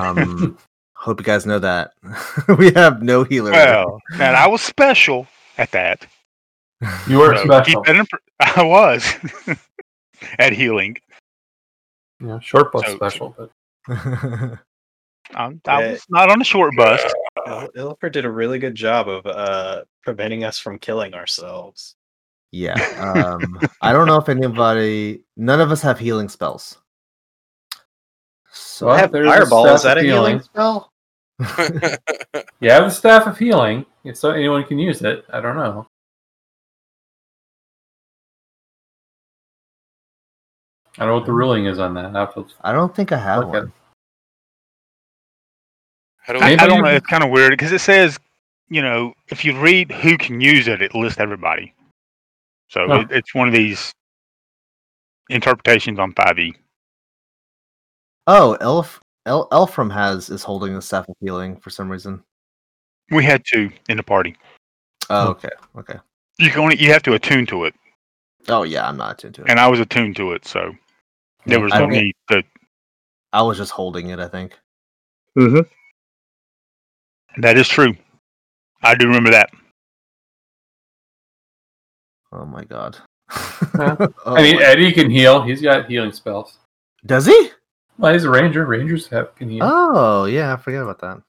[0.01, 0.57] Um,
[0.95, 1.93] hope you guys know that
[2.59, 3.51] we have no healer.
[3.53, 5.27] well, and I was special
[5.59, 6.07] at that.
[7.09, 7.83] You were So special.
[7.83, 8.19] keep that in per-
[8.57, 9.15] I was
[10.39, 10.97] at healing.
[12.23, 13.51] Yeah, short bus So- special, but
[15.35, 17.01] Um, I was not on a short bus.
[17.47, 21.95] Il- Ilford did a really good job of uh, preventing us from killing ourselves.
[22.53, 22.77] Yeah.
[23.01, 25.23] Um, I don't know if anybody.
[25.37, 26.79] None of us have healing spells.
[28.53, 29.67] So Well, I have there's a fireball.
[29.67, 30.41] Is staff that a of healing healing.
[30.41, 30.91] spell?
[32.61, 33.87] you have the staff of healing.
[34.05, 35.25] If so, anyone can use it.
[35.33, 35.87] I don't know.
[40.99, 42.15] I don't know what the ruling is on that.
[42.17, 43.73] I have to I don't think I have look at one.
[46.19, 46.51] How do I.
[46.51, 46.91] I don't know.
[46.91, 48.19] It's kind of weird because it says,
[48.69, 51.75] you know, if you read who can use it, it lists everybody.
[52.71, 53.01] So Huh.
[53.01, 53.93] it, it's one of these
[55.29, 56.15] interpretations on E.
[56.15, 56.55] 5e.
[58.27, 62.23] Oh, Elf, El, Elfram has is holding the staff of healing for some reason.
[63.11, 64.37] We had two in the party.
[65.09, 65.99] Oh, okay, okay.
[66.39, 67.75] You can only you have to attune to it,
[68.49, 69.51] Oh yeah, I'm not attuned to it.
[69.51, 70.73] and I was attuned to it, so
[71.47, 72.43] there was I no don't- need to.
[73.33, 74.19] I was just holding it.
[74.21, 74.57] I think.
[75.37, 75.69] Mhm.
[77.39, 77.95] That is true.
[78.83, 79.51] I do remember that.
[82.33, 82.97] Oh my god.
[83.79, 83.97] Yeah.
[83.99, 85.43] Oh I mean, my- Eddie can heal.
[85.43, 86.59] He's got healing spells.
[87.07, 87.51] does he?
[87.99, 88.65] Well, he's a ranger.
[88.67, 89.61] Rangers have can heal.
[89.63, 91.23] Oh yeah, I forget about that.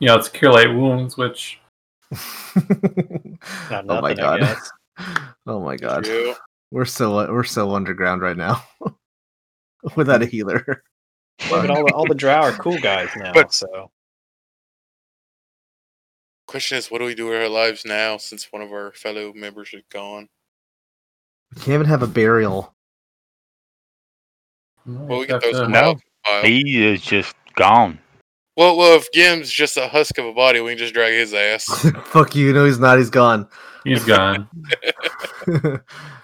[0.00, 1.60] You know, it's cure light wounds, which
[3.70, 4.56] Not oh my I god.
[5.46, 6.06] Oh my god.
[6.06, 6.34] Yeah.
[6.70, 8.62] We're so we're so underground right now.
[9.96, 10.82] Without a healer.
[11.48, 13.90] But all the, all the drow are cool guys now, But- so
[16.50, 19.32] Question is, what do we do with our lives now since one of our fellow
[19.32, 20.28] members is gone?
[21.54, 22.74] We can't even have a burial.
[24.84, 26.00] Well, we have get those to- No.
[26.42, 28.00] He is just gone.
[28.56, 31.32] Well, well, if Gim's just a husk of a body, we can just drag his
[31.34, 31.66] ass.
[32.06, 33.46] Fuck you, no he's not, he's gone.
[33.84, 34.48] He's gone.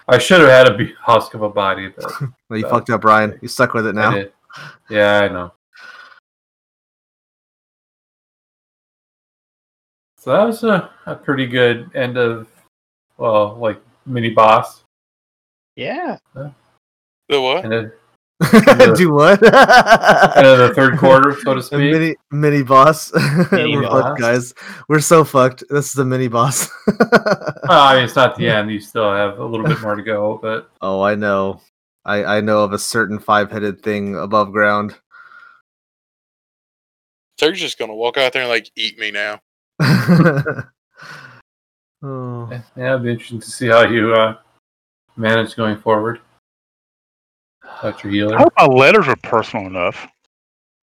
[0.09, 2.11] I should have had a husk of a body, but
[2.49, 3.39] No, you Uh, fucked up, Brian.
[3.41, 4.11] You stuck with it now.
[4.11, 4.33] did.
[4.89, 5.53] Yeah, I know.
[10.27, 12.47] So that was a, a pretty good end of,
[13.17, 14.83] well, like mini boss.
[15.77, 16.17] yeah.
[16.33, 16.51] The
[17.29, 17.63] what?
[17.63, 17.91] And then
[18.97, 19.41] Do what?
[19.41, 21.79] end of the third quarter, so to A speak.
[21.93, 23.13] mini mini boss.
[23.53, 24.03] Mini We're boss.
[24.03, 24.53] fucked, guys.
[24.89, 25.63] We're so fucked.
[25.69, 26.69] This is the mini boss.
[26.99, 28.69] Well, I mean, it's not the end.
[28.69, 31.61] You still have a little bit more to go, but oh, I know.
[32.03, 34.93] I I know of a certain five headed thing above ground.
[37.39, 39.39] They're just gonna walk out there and like eat me now.
[42.03, 42.49] oh.
[42.51, 44.37] yeah, it'll be interesting to see how you uh,
[45.15, 46.19] manage going forward.
[47.79, 50.07] About your I hope my letters are personal enough.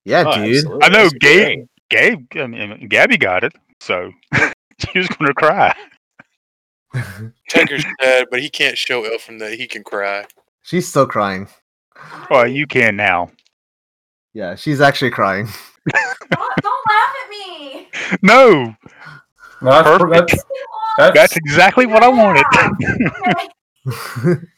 [0.05, 0.57] Yeah, Oh, dude.
[0.57, 0.83] absolutely.
[0.85, 1.67] I know That's Gabe.
[1.91, 4.11] Gabe, I mean, Gabby got it, so
[4.79, 5.75] she was going to cry.
[7.51, 10.25] Tugger's dead, but he can't show Elfram that he can cry.
[10.63, 11.49] She's still crying.
[12.31, 13.31] Well, you can now.
[14.33, 15.49] Yeah, she's actually crying.
[16.87, 17.89] Don't, don't laugh at me.
[18.23, 18.77] No,
[19.63, 20.31] No, that's, Perfect.
[20.31, 20.45] that's,
[20.99, 22.45] that's, that's exactly what I wanted.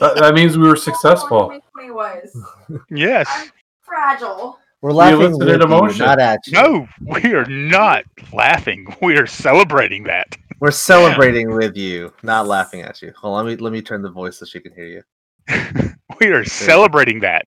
[0.00, 1.50] That, that means we were successful.
[1.76, 2.46] 2020 was.
[2.90, 3.50] yes.
[3.82, 4.58] fragile.
[4.80, 6.06] We're laughing elicited with you, emotion.
[6.06, 6.52] not at you.
[6.54, 8.86] No, we are not laughing.
[9.02, 10.34] We are celebrating that.
[10.60, 13.12] We're celebrating with you, not laughing at you.
[13.18, 15.94] Hold on, let me let me turn the voice so she can hear you.
[16.20, 17.44] we are celebrating that.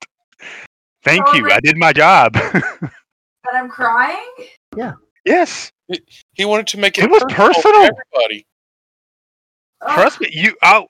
[1.04, 1.50] Thank you.
[1.50, 2.38] I did my job.
[3.44, 4.26] But I'm crying.
[4.76, 4.94] Yeah.
[5.26, 5.72] Yes.
[6.34, 7.82] He wanted to make it, It was for personal.
[7.82, 8.46] everybody.
[9.82, 9.94] Ugh.
[9.96, 10.30] Trust me.
[10.32, 10.56] You.
[10.62, 10.86] I.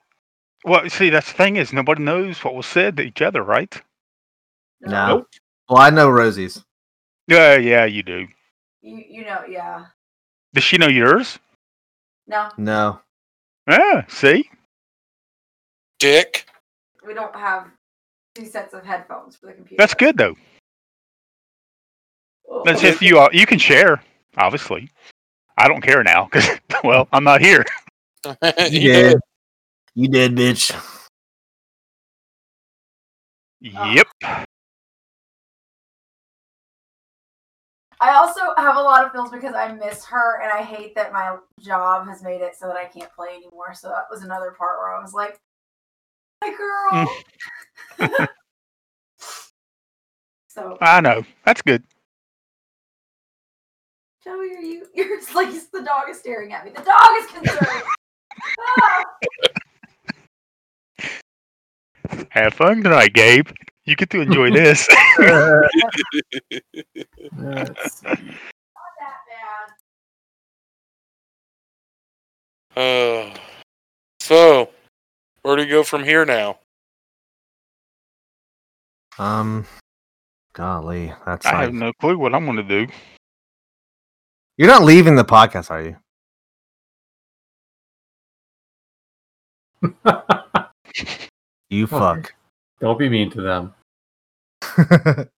[0.64, 3.80] Well, see, that's the thing is nobody knows what was said to each other, right?
[4.80, 5.26] No.
[5.68, 6.62] Well, I know Rosie's.
[7.26, 8.26] Yeah, yeah, you do.
[8.82, 9.86] You you know yeah.
[10.52, 11.38] Does she know yours?
[12.26, 13.00] No, No.
[13.68, 14.04] Yeah.
[14.08, 14.48] See.
[15.98, 16.46] Dick.
[17.06, 17.66] we don't have
[18.34, 19.80] two sets of headphones for the computer.
[19.80, 20.34] That's good though.
[22.64, 23.18] That's if you.
[23.18, 24.02] Uh, you can share.
[24.36, 24.90] Obviously.
[25.56, 26.48] I don't care now because
[26.84, 27.64] well, I'm not here.
[28.24, 29.18] He You did.
[29.94, 30.74] You did, bitch.
[33.60, 34.08] Yep.
[38.00, 41.12] I also have a lot of feels because I miss her and I hate that
[41.12, 43.72] my job has made it so that I can't play anymore.
[43.72, 45.38] So that was another part where I was like,
[46.42, 46.54] my
[47.98, 48.28] girl.
[50.48, 51.24] so I know.
[51.44, 51.82] That's good.
[54.24, 56.70] Joey, are you you're it's like the dog is staring at me.
[56.70, 57.82] The dog is concerned.
[58.80, 59.04] Ah!
[62.30, 63.48] Have fun tonight, Gabe.
[63.84, 64.88] You get to enjoy this.
[65.18, 65.68] Let's.
[68.02, 69.16] Not that
[72.74, 72.76] bad.
[72.76, 73.34] Uh,
[74.20, 74.70] so,
[75.42, 76.58] where do you go from here now?
[79.18, 79.66] Um,
[80.54, 82.86] golly, that's I like have no clue what I'm going to do.
[84.56, 85.96] You're not leaving the podcast, are you?
[91.70, 92.32] You fuck.
[92.80, 93.74] Don't be mean to them.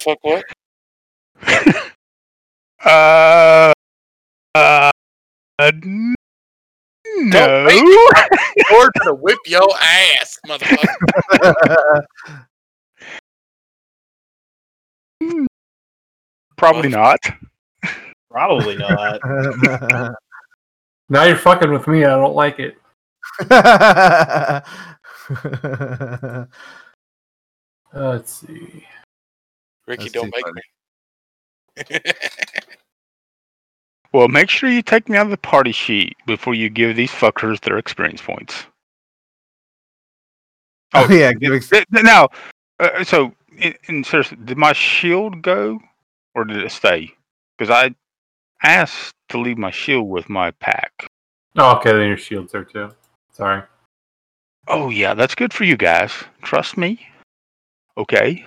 [0.00, 0.44] Fuck what?
[2.82, 3.70] Uh,
[4.54, 4.90] uh,
[5.60, 6.14] n-
[7.18, 7.68] no.
[8.72, 12.06] Or to whip your ass, motherfucker.
[16.56, 17.18] Probably not.
[18.30, 19.20] Probably not.
[21.12, 22.04] Now you're fucking with me.
[22.04, 22.76] I don't like it.
[27.92, 28.86] Let's see.
[29.88, 30.46] Ricky, That's don't too make
[31.96, 32.00] me.
[34.12, 37.12] Well, make sure you take me out of the party sheet before you give these
[37.12, 38.66] fuckers their experience points.
[40.94, 42.28] oh yeah, give ex- Th- th- Now,
[42.80, 45.78] uh, so in, in seriously, did my shield go
[46.34, 47.12] or did it stay?
[47.56, 47.94] Because I
[48.62, 50.92] asked to leave my shield with my pack.
[51.56, 52.90] Oh, okay, then your shields there too.
[53.32, 53.62] Sorry.
[54.68, 56.12] Oh yeah, that's good for you guys.
[56.42, 57.06] Trust me.
[57.96, 58.44] Okay.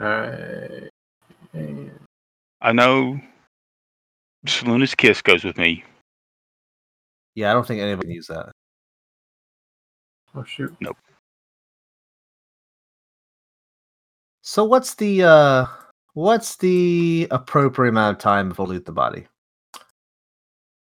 [0.00, 0.88] Alright.
[2.60, 3.20] I know
[4.46, 5.84] Selûne's kiss goes with me.
[7.34, 8.50] yeah, I don't think anybody needs that.
[10.34, 10.74] Oh shoot.
[10.80, 10.96] Nope.
[14.42, 15.66] So what's the uh
[16.14, 19.26] what's the appropriate amount of time before loot the body?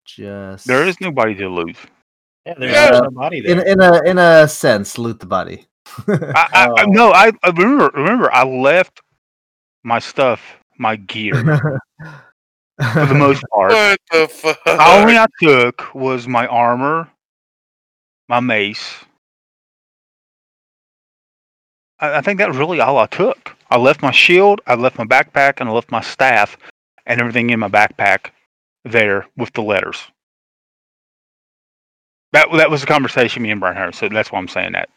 [0.05, 1.77] Just There is nobody to lose.
[2.45, 3.01] Yeah, there's Yeah.
[3.03, 3.67] nobody in there.
[3.67, 5.67] in a in a sense loot the body.
[6.07, 6.91] I, I, I Oh.
[6.91, 7.91] no, I, I remember.
[7.93, 9.01] Remember, I left
[9.83, 10.41] my stuff,
[10.77, 11.35] my gear,
[12.81, 13.71] for the most part.
[13.73, 14.57] what the fuck?
[14.65, 17.09] All I took was my armor,
[18.27, 18.95] my mace.
[21.99, 23.55] I, I think that's really all I took.
[23.71, 26.57] I left my shield, I left my backpack, and I left my staff
[27.05, 28.31] and everything in my backpack
[28.83, 29.97] there with the letters.
[32.33, 34.89] That that was the conversation me and Brian had, so that's why I'm saying that.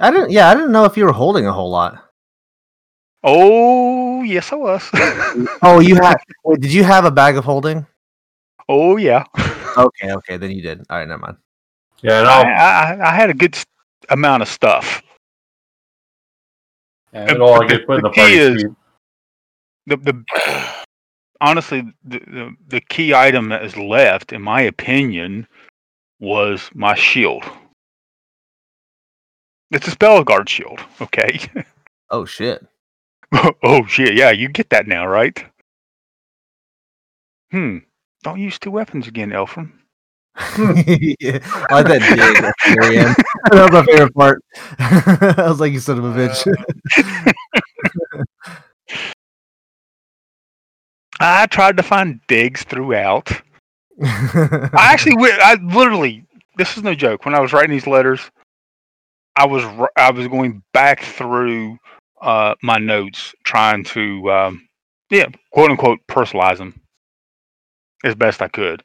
[0.00, 2.04] I didn't yeah, I didn't know if you were holding a whole lot.
[3.22, 4.88] Oh yes, I was.
[5.62, 7.86] Oh, you had wait, did you have a bag of holding?
[8.68, 9.24] oh yeah.
[9.76, 10.78] Okay, okay, then you did.
[10.88, 11.36] All right, never mind.
[12.00, 13.58] Yeah, and I, I'll, I, I had a good
[14.08, 15.02] amount of stuff.
[17.14, 18.70] And it'll all get put in the the party key is- sheet.
[19.86, 20.84] The the
[21.40, 25.46] honestly the, the the key item that is left, in my opinion,
[26.20, 27.44] was my shield.
[29.70, 30.80] It's a spell guard shield.
[31.00, 31.40] Okay.
[32.10, 32.64] Oh shit.
[33.64, 34.14] oh shit!
[34.14, 35.42] Yeah, you get that now, right?
[37.50, 37.78] Hmm.
[38.22, 39.72] Don't use two weapons again, Elfram.
[40.36, 41.38] Yeah,
[41.70, 43.14] I like that dig at the very end.
[43.52, 44.42] That was my favorite part.
[45.38, 46.44] I was like, you son of a bitch.
[51.20, 53.30] I tried to find digs throughout.
[54.02, 56.26] I actually, I literally,
[56.56, 57.24] this is no joke.
[57.24, 58.30] When I was writing these letters,
[59.36, 61.78] I was r- I was going back through
[62.20, 64.68] uh, my notes, trying to um,
[65.10, 66.80] yeah, quote unquote, personalize them
[68.04, 68.82] as best I could.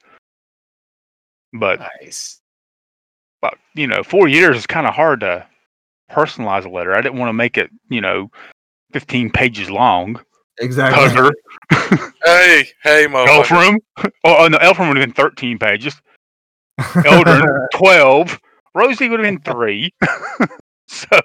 [1.53, 2.39] But Nice.
[3.41, 5.45] but you know, four years is kind of hard to
[6.11, 6.93] personalize a letter.
[6.95, 8.29] I didn't want to make it you know,
[8.91, 10.19] fifteen pages long.
[10.61, 10.99] Exactly.
[11.07, 11.31] Puzzler,
[12.25, 13.43] Hey, hey, motherfucker.
[13.43, 13.77] Elfram.
[14.25, 15.95] Oh, oh no, Elfram would have been thirteen pages.
[16.79, 18.39] Eldrin, twelve.
[18.75, 19.93] Rosie would have been three.
[20.87, 21.19] so,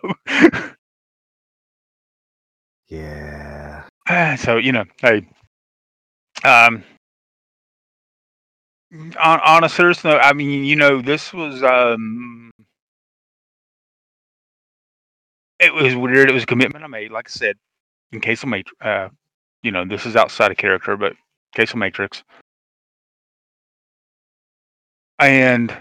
[2.89, 3.85] yeah.
[4.09, 5.27] ah, so you know, hey,
[6.45, 6.83] um,
[8.95, 12.51] on on a serious note, I mean, you know, this was um,
[15.59, 16.31] it was weird.
[16.31, 17.11] It was a commitment I made.
[17.11, 17.57] Like I said,
[18.13, 19.09] in Castle Matrix, uh,
[19.63, 21.15] you know, this is outside of character, but
[21.55, 22.23] Castle Matrix,
[25.19, 25.77] and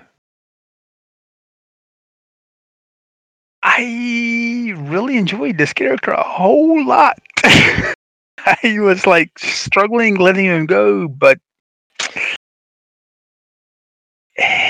[3.62, 7.20] I really enjoyed this character a whole lot.
[7.44, 11.40] I was like struggling letting him go, but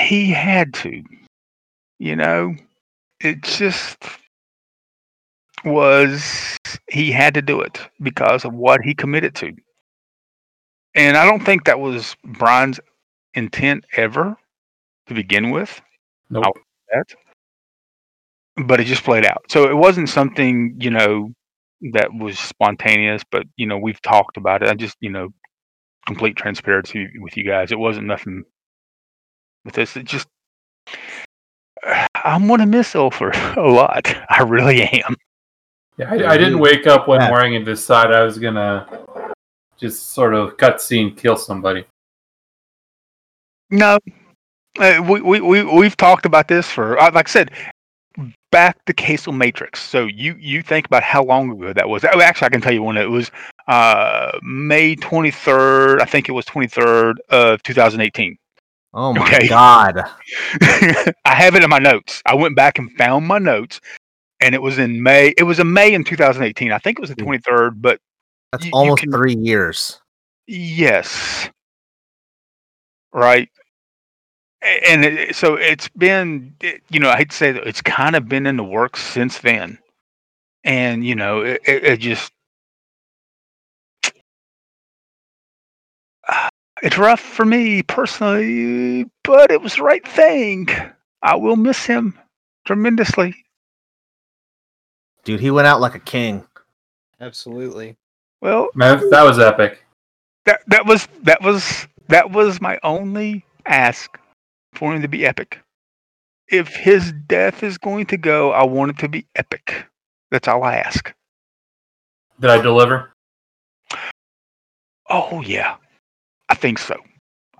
[0.04, 1.02] he had to.
[1.98, 2.54] You know,
[3.20, 3.96] it just
[5.64, 6.58] was
[6.90, 9.52] he had to do it because of what he committed to.
[10.94, 12.78] And I don't think that was Brian's
[13.34, 14.36] intent ever
[15.06, 15.80] to begin with
[16.30, 16.58] Nope.
[16.92, 17.06] that.
[18.56, 19.44] But it just played out.
[19.48, 21.32] So it wasn't something, you know,
[21.92, 24.68] that was spontaneous, but you know, we've talked about it.
[24.68, 25.30] I just, you know,
[26.06, 27.72] complete transparency with you guys.
[27.72, 28.44] It wasn't nothing
[29.64, 29.96] with this.
[29.96, 30.28] It just
[32.14, 34.14] I'm gonna miss Ilford a lot.
[34.30, 35.16] I really am.
[35.98, 37.28] Yeah, I, I didn't wake up one Yeah.
[37.28, 38.86] morning and decide I was gonna
[39.76, 41.84] just sort of cutscene kill somebody.
[43.70, 43.98] No,
[44.78, 47.50] uh, we we we we've talked about this for uh, like I said,
[48.50, 49.82] back to Castle Matrix.
[49.82, 52.04] So you you think about how long ago that was.
[52.04, 53.30] Oh, actually, I can tell you when it was.
[53.66, 56.00] Uh, May twenty third.
[56.00, 58.36] I think it was twenty third of two thousand eighteen.
[58.96, 59.48] Oh my Okay.
[59.48, 59.98] god.
[61.24, 62.22] I have it in my notes.
[62.26, 63.80] I went back and found my notes,
[64.40, 65.34] and it was in May.
[65.36, 66.70] It was in May in two thousand eighteen.
[66.72, 68.00] I think it was the twenty third, but
[68.52, 70.00] That's You- you almost can- three years.
[70.46, 71.50] Yes.
[73.12, 73.48] Right.
[74.86, 78.56] And it, so it's been, eh, you know, I'd say it's kind of been in
[78.56, 79.78] the works since then.
[80.64, 82.32] And, you know, it, it just,
[86.84, 90.68] it's rough for me personally, but it was the right thing.
[91.22, 92.18] I will miss him
[92.66, 93.34] tremendously.
[95.24, 96.44] Dude, he went out like a king.
[97.20, 97.96] Absolutely.
[98.42, 99.82] Well, Man, that was epic.
[100.44, 104.18] that that was that was that was my only ask
[104.74, 105.58] for him to be epic.
[106.48, 109.86] If his death is going to go, I want it to be epic.
[110.30, 111.14] That's all I ask.
[112.38, 113.10] Did I deliver?
[115.08, 115.76] Oh yeah,
[116.48, 116.96] I think so.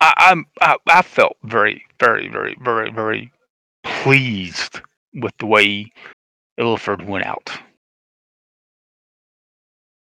[0.01, 3.33] I, I'm I, I felt very very very very very
[3.83, 4.81] pleased
[5.15, 5.91] with the way
[6.59, 7.51] Illiford went out,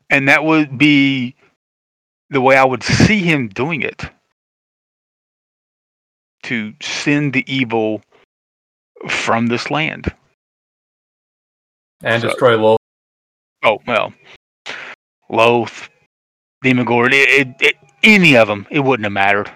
[0.09, 1.35] and that would be
[2.29, 4.03] the way I would see him doing it
[6.43, 8.01] to send the evil
[9.09, 10.13] from this land.
[12.03, 12.77] And So- destroy Lolth.
[13.63, 14.13] Oh well,
[15.29, 15.89] Lolth,
[16.63, 19.51] Demogorgon, it, it, it, any of them, it wouldn't have mattered.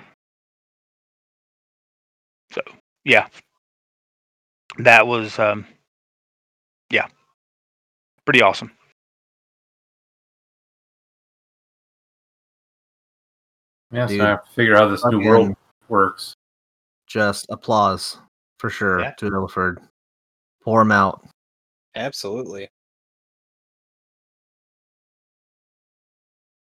[2.51, 2.61] So
[3.03, 3.27] yeah,
[4.77, 5.65] that was um,
[6.89, 7.07] yeah,
[8.25, 8.71] pretty awesome.
[13.91, 15.55] Yeah, so I have to figure out how this new world
[15.87, 16.33] works.
[17.07, 18.17] Just applause
[18.59, 19.11] for sure Yeah.
[19.19, 19.79] to Ilford.
[20.63, 21.25] Pour him out.
[21.95, 22.67] Absolutely.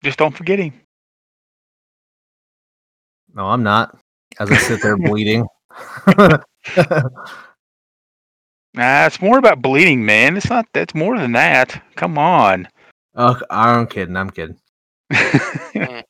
[0.02, 0.74] Just don't forget him.
[3.34, 3.98] No, I'm not.
[4.38, 5.46] As I sit there bleeding.
[8.76, 10.36] Nah, it's more about bleeding, man.
[10.36, 10.66] It's not.
[10.72, 11.80] That's more than that.
[11.94, 12.68] Come on.
[13.14, 14.16] oh, I'm kidding.
[14.16, 14.56] I'm kidding.
[15.74, 16.02] Mm.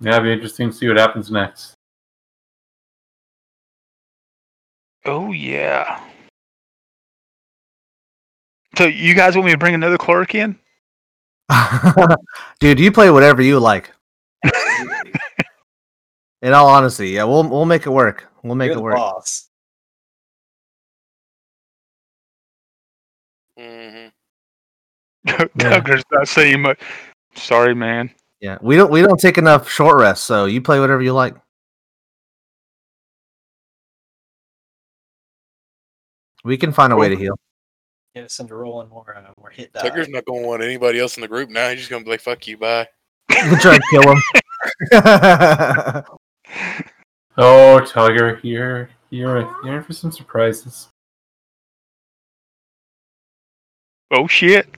[0.00, 1.74] Yeah, it'd be interesting to see what happens next.
[5.06, 6.00] oh yeah.
[8.76, 10.58] So you guys want me to bring another cleric in?
[12.60, 13.92] Dude, you play whatever you like.
[16.44, 18.28] In all honesty, yeah, we'll we'll make it work.
[18.42, 18.96] We'll make You're it the work.
[18.96, 19.48] boss.
[23.58, 24.08] hmm
[25.26, 26.78] Tugger's not saying much.
[27.34, 28.10] Sorry, man.
[28.42, 31.34] Yeah, we don't we don't take enough short rests, so you play whatever you like.
[36.44, 37.38] We can find a way to heal.
[38.14, 39.80] Get us into rolling more, uh, more hit die.
[39.80, 41.70] Tugger's not going to want anybody else in the group now.
[41.70, 42.86] He's just going to be like, fuck you, bye.
[43.30, 46.04] You can try and kill him.
[47.36, 50.88] Oh, Tugger, you're you're you're in for some surprises.
[54.12, 54.68] Oh shit!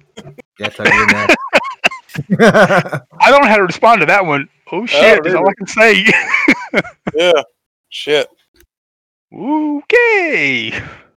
[0.59, 1.35] yeah, Tugger.
[3.21, 4.49] I don't know how to respond to that one.
[4.73, 5.23] Oh, oh shit!
[5.23, 6.07] That's all I can say.
[7.15, 7.43] Yeah.
[7.89, 8.29] Shit.
[9.33, 10.83] okay.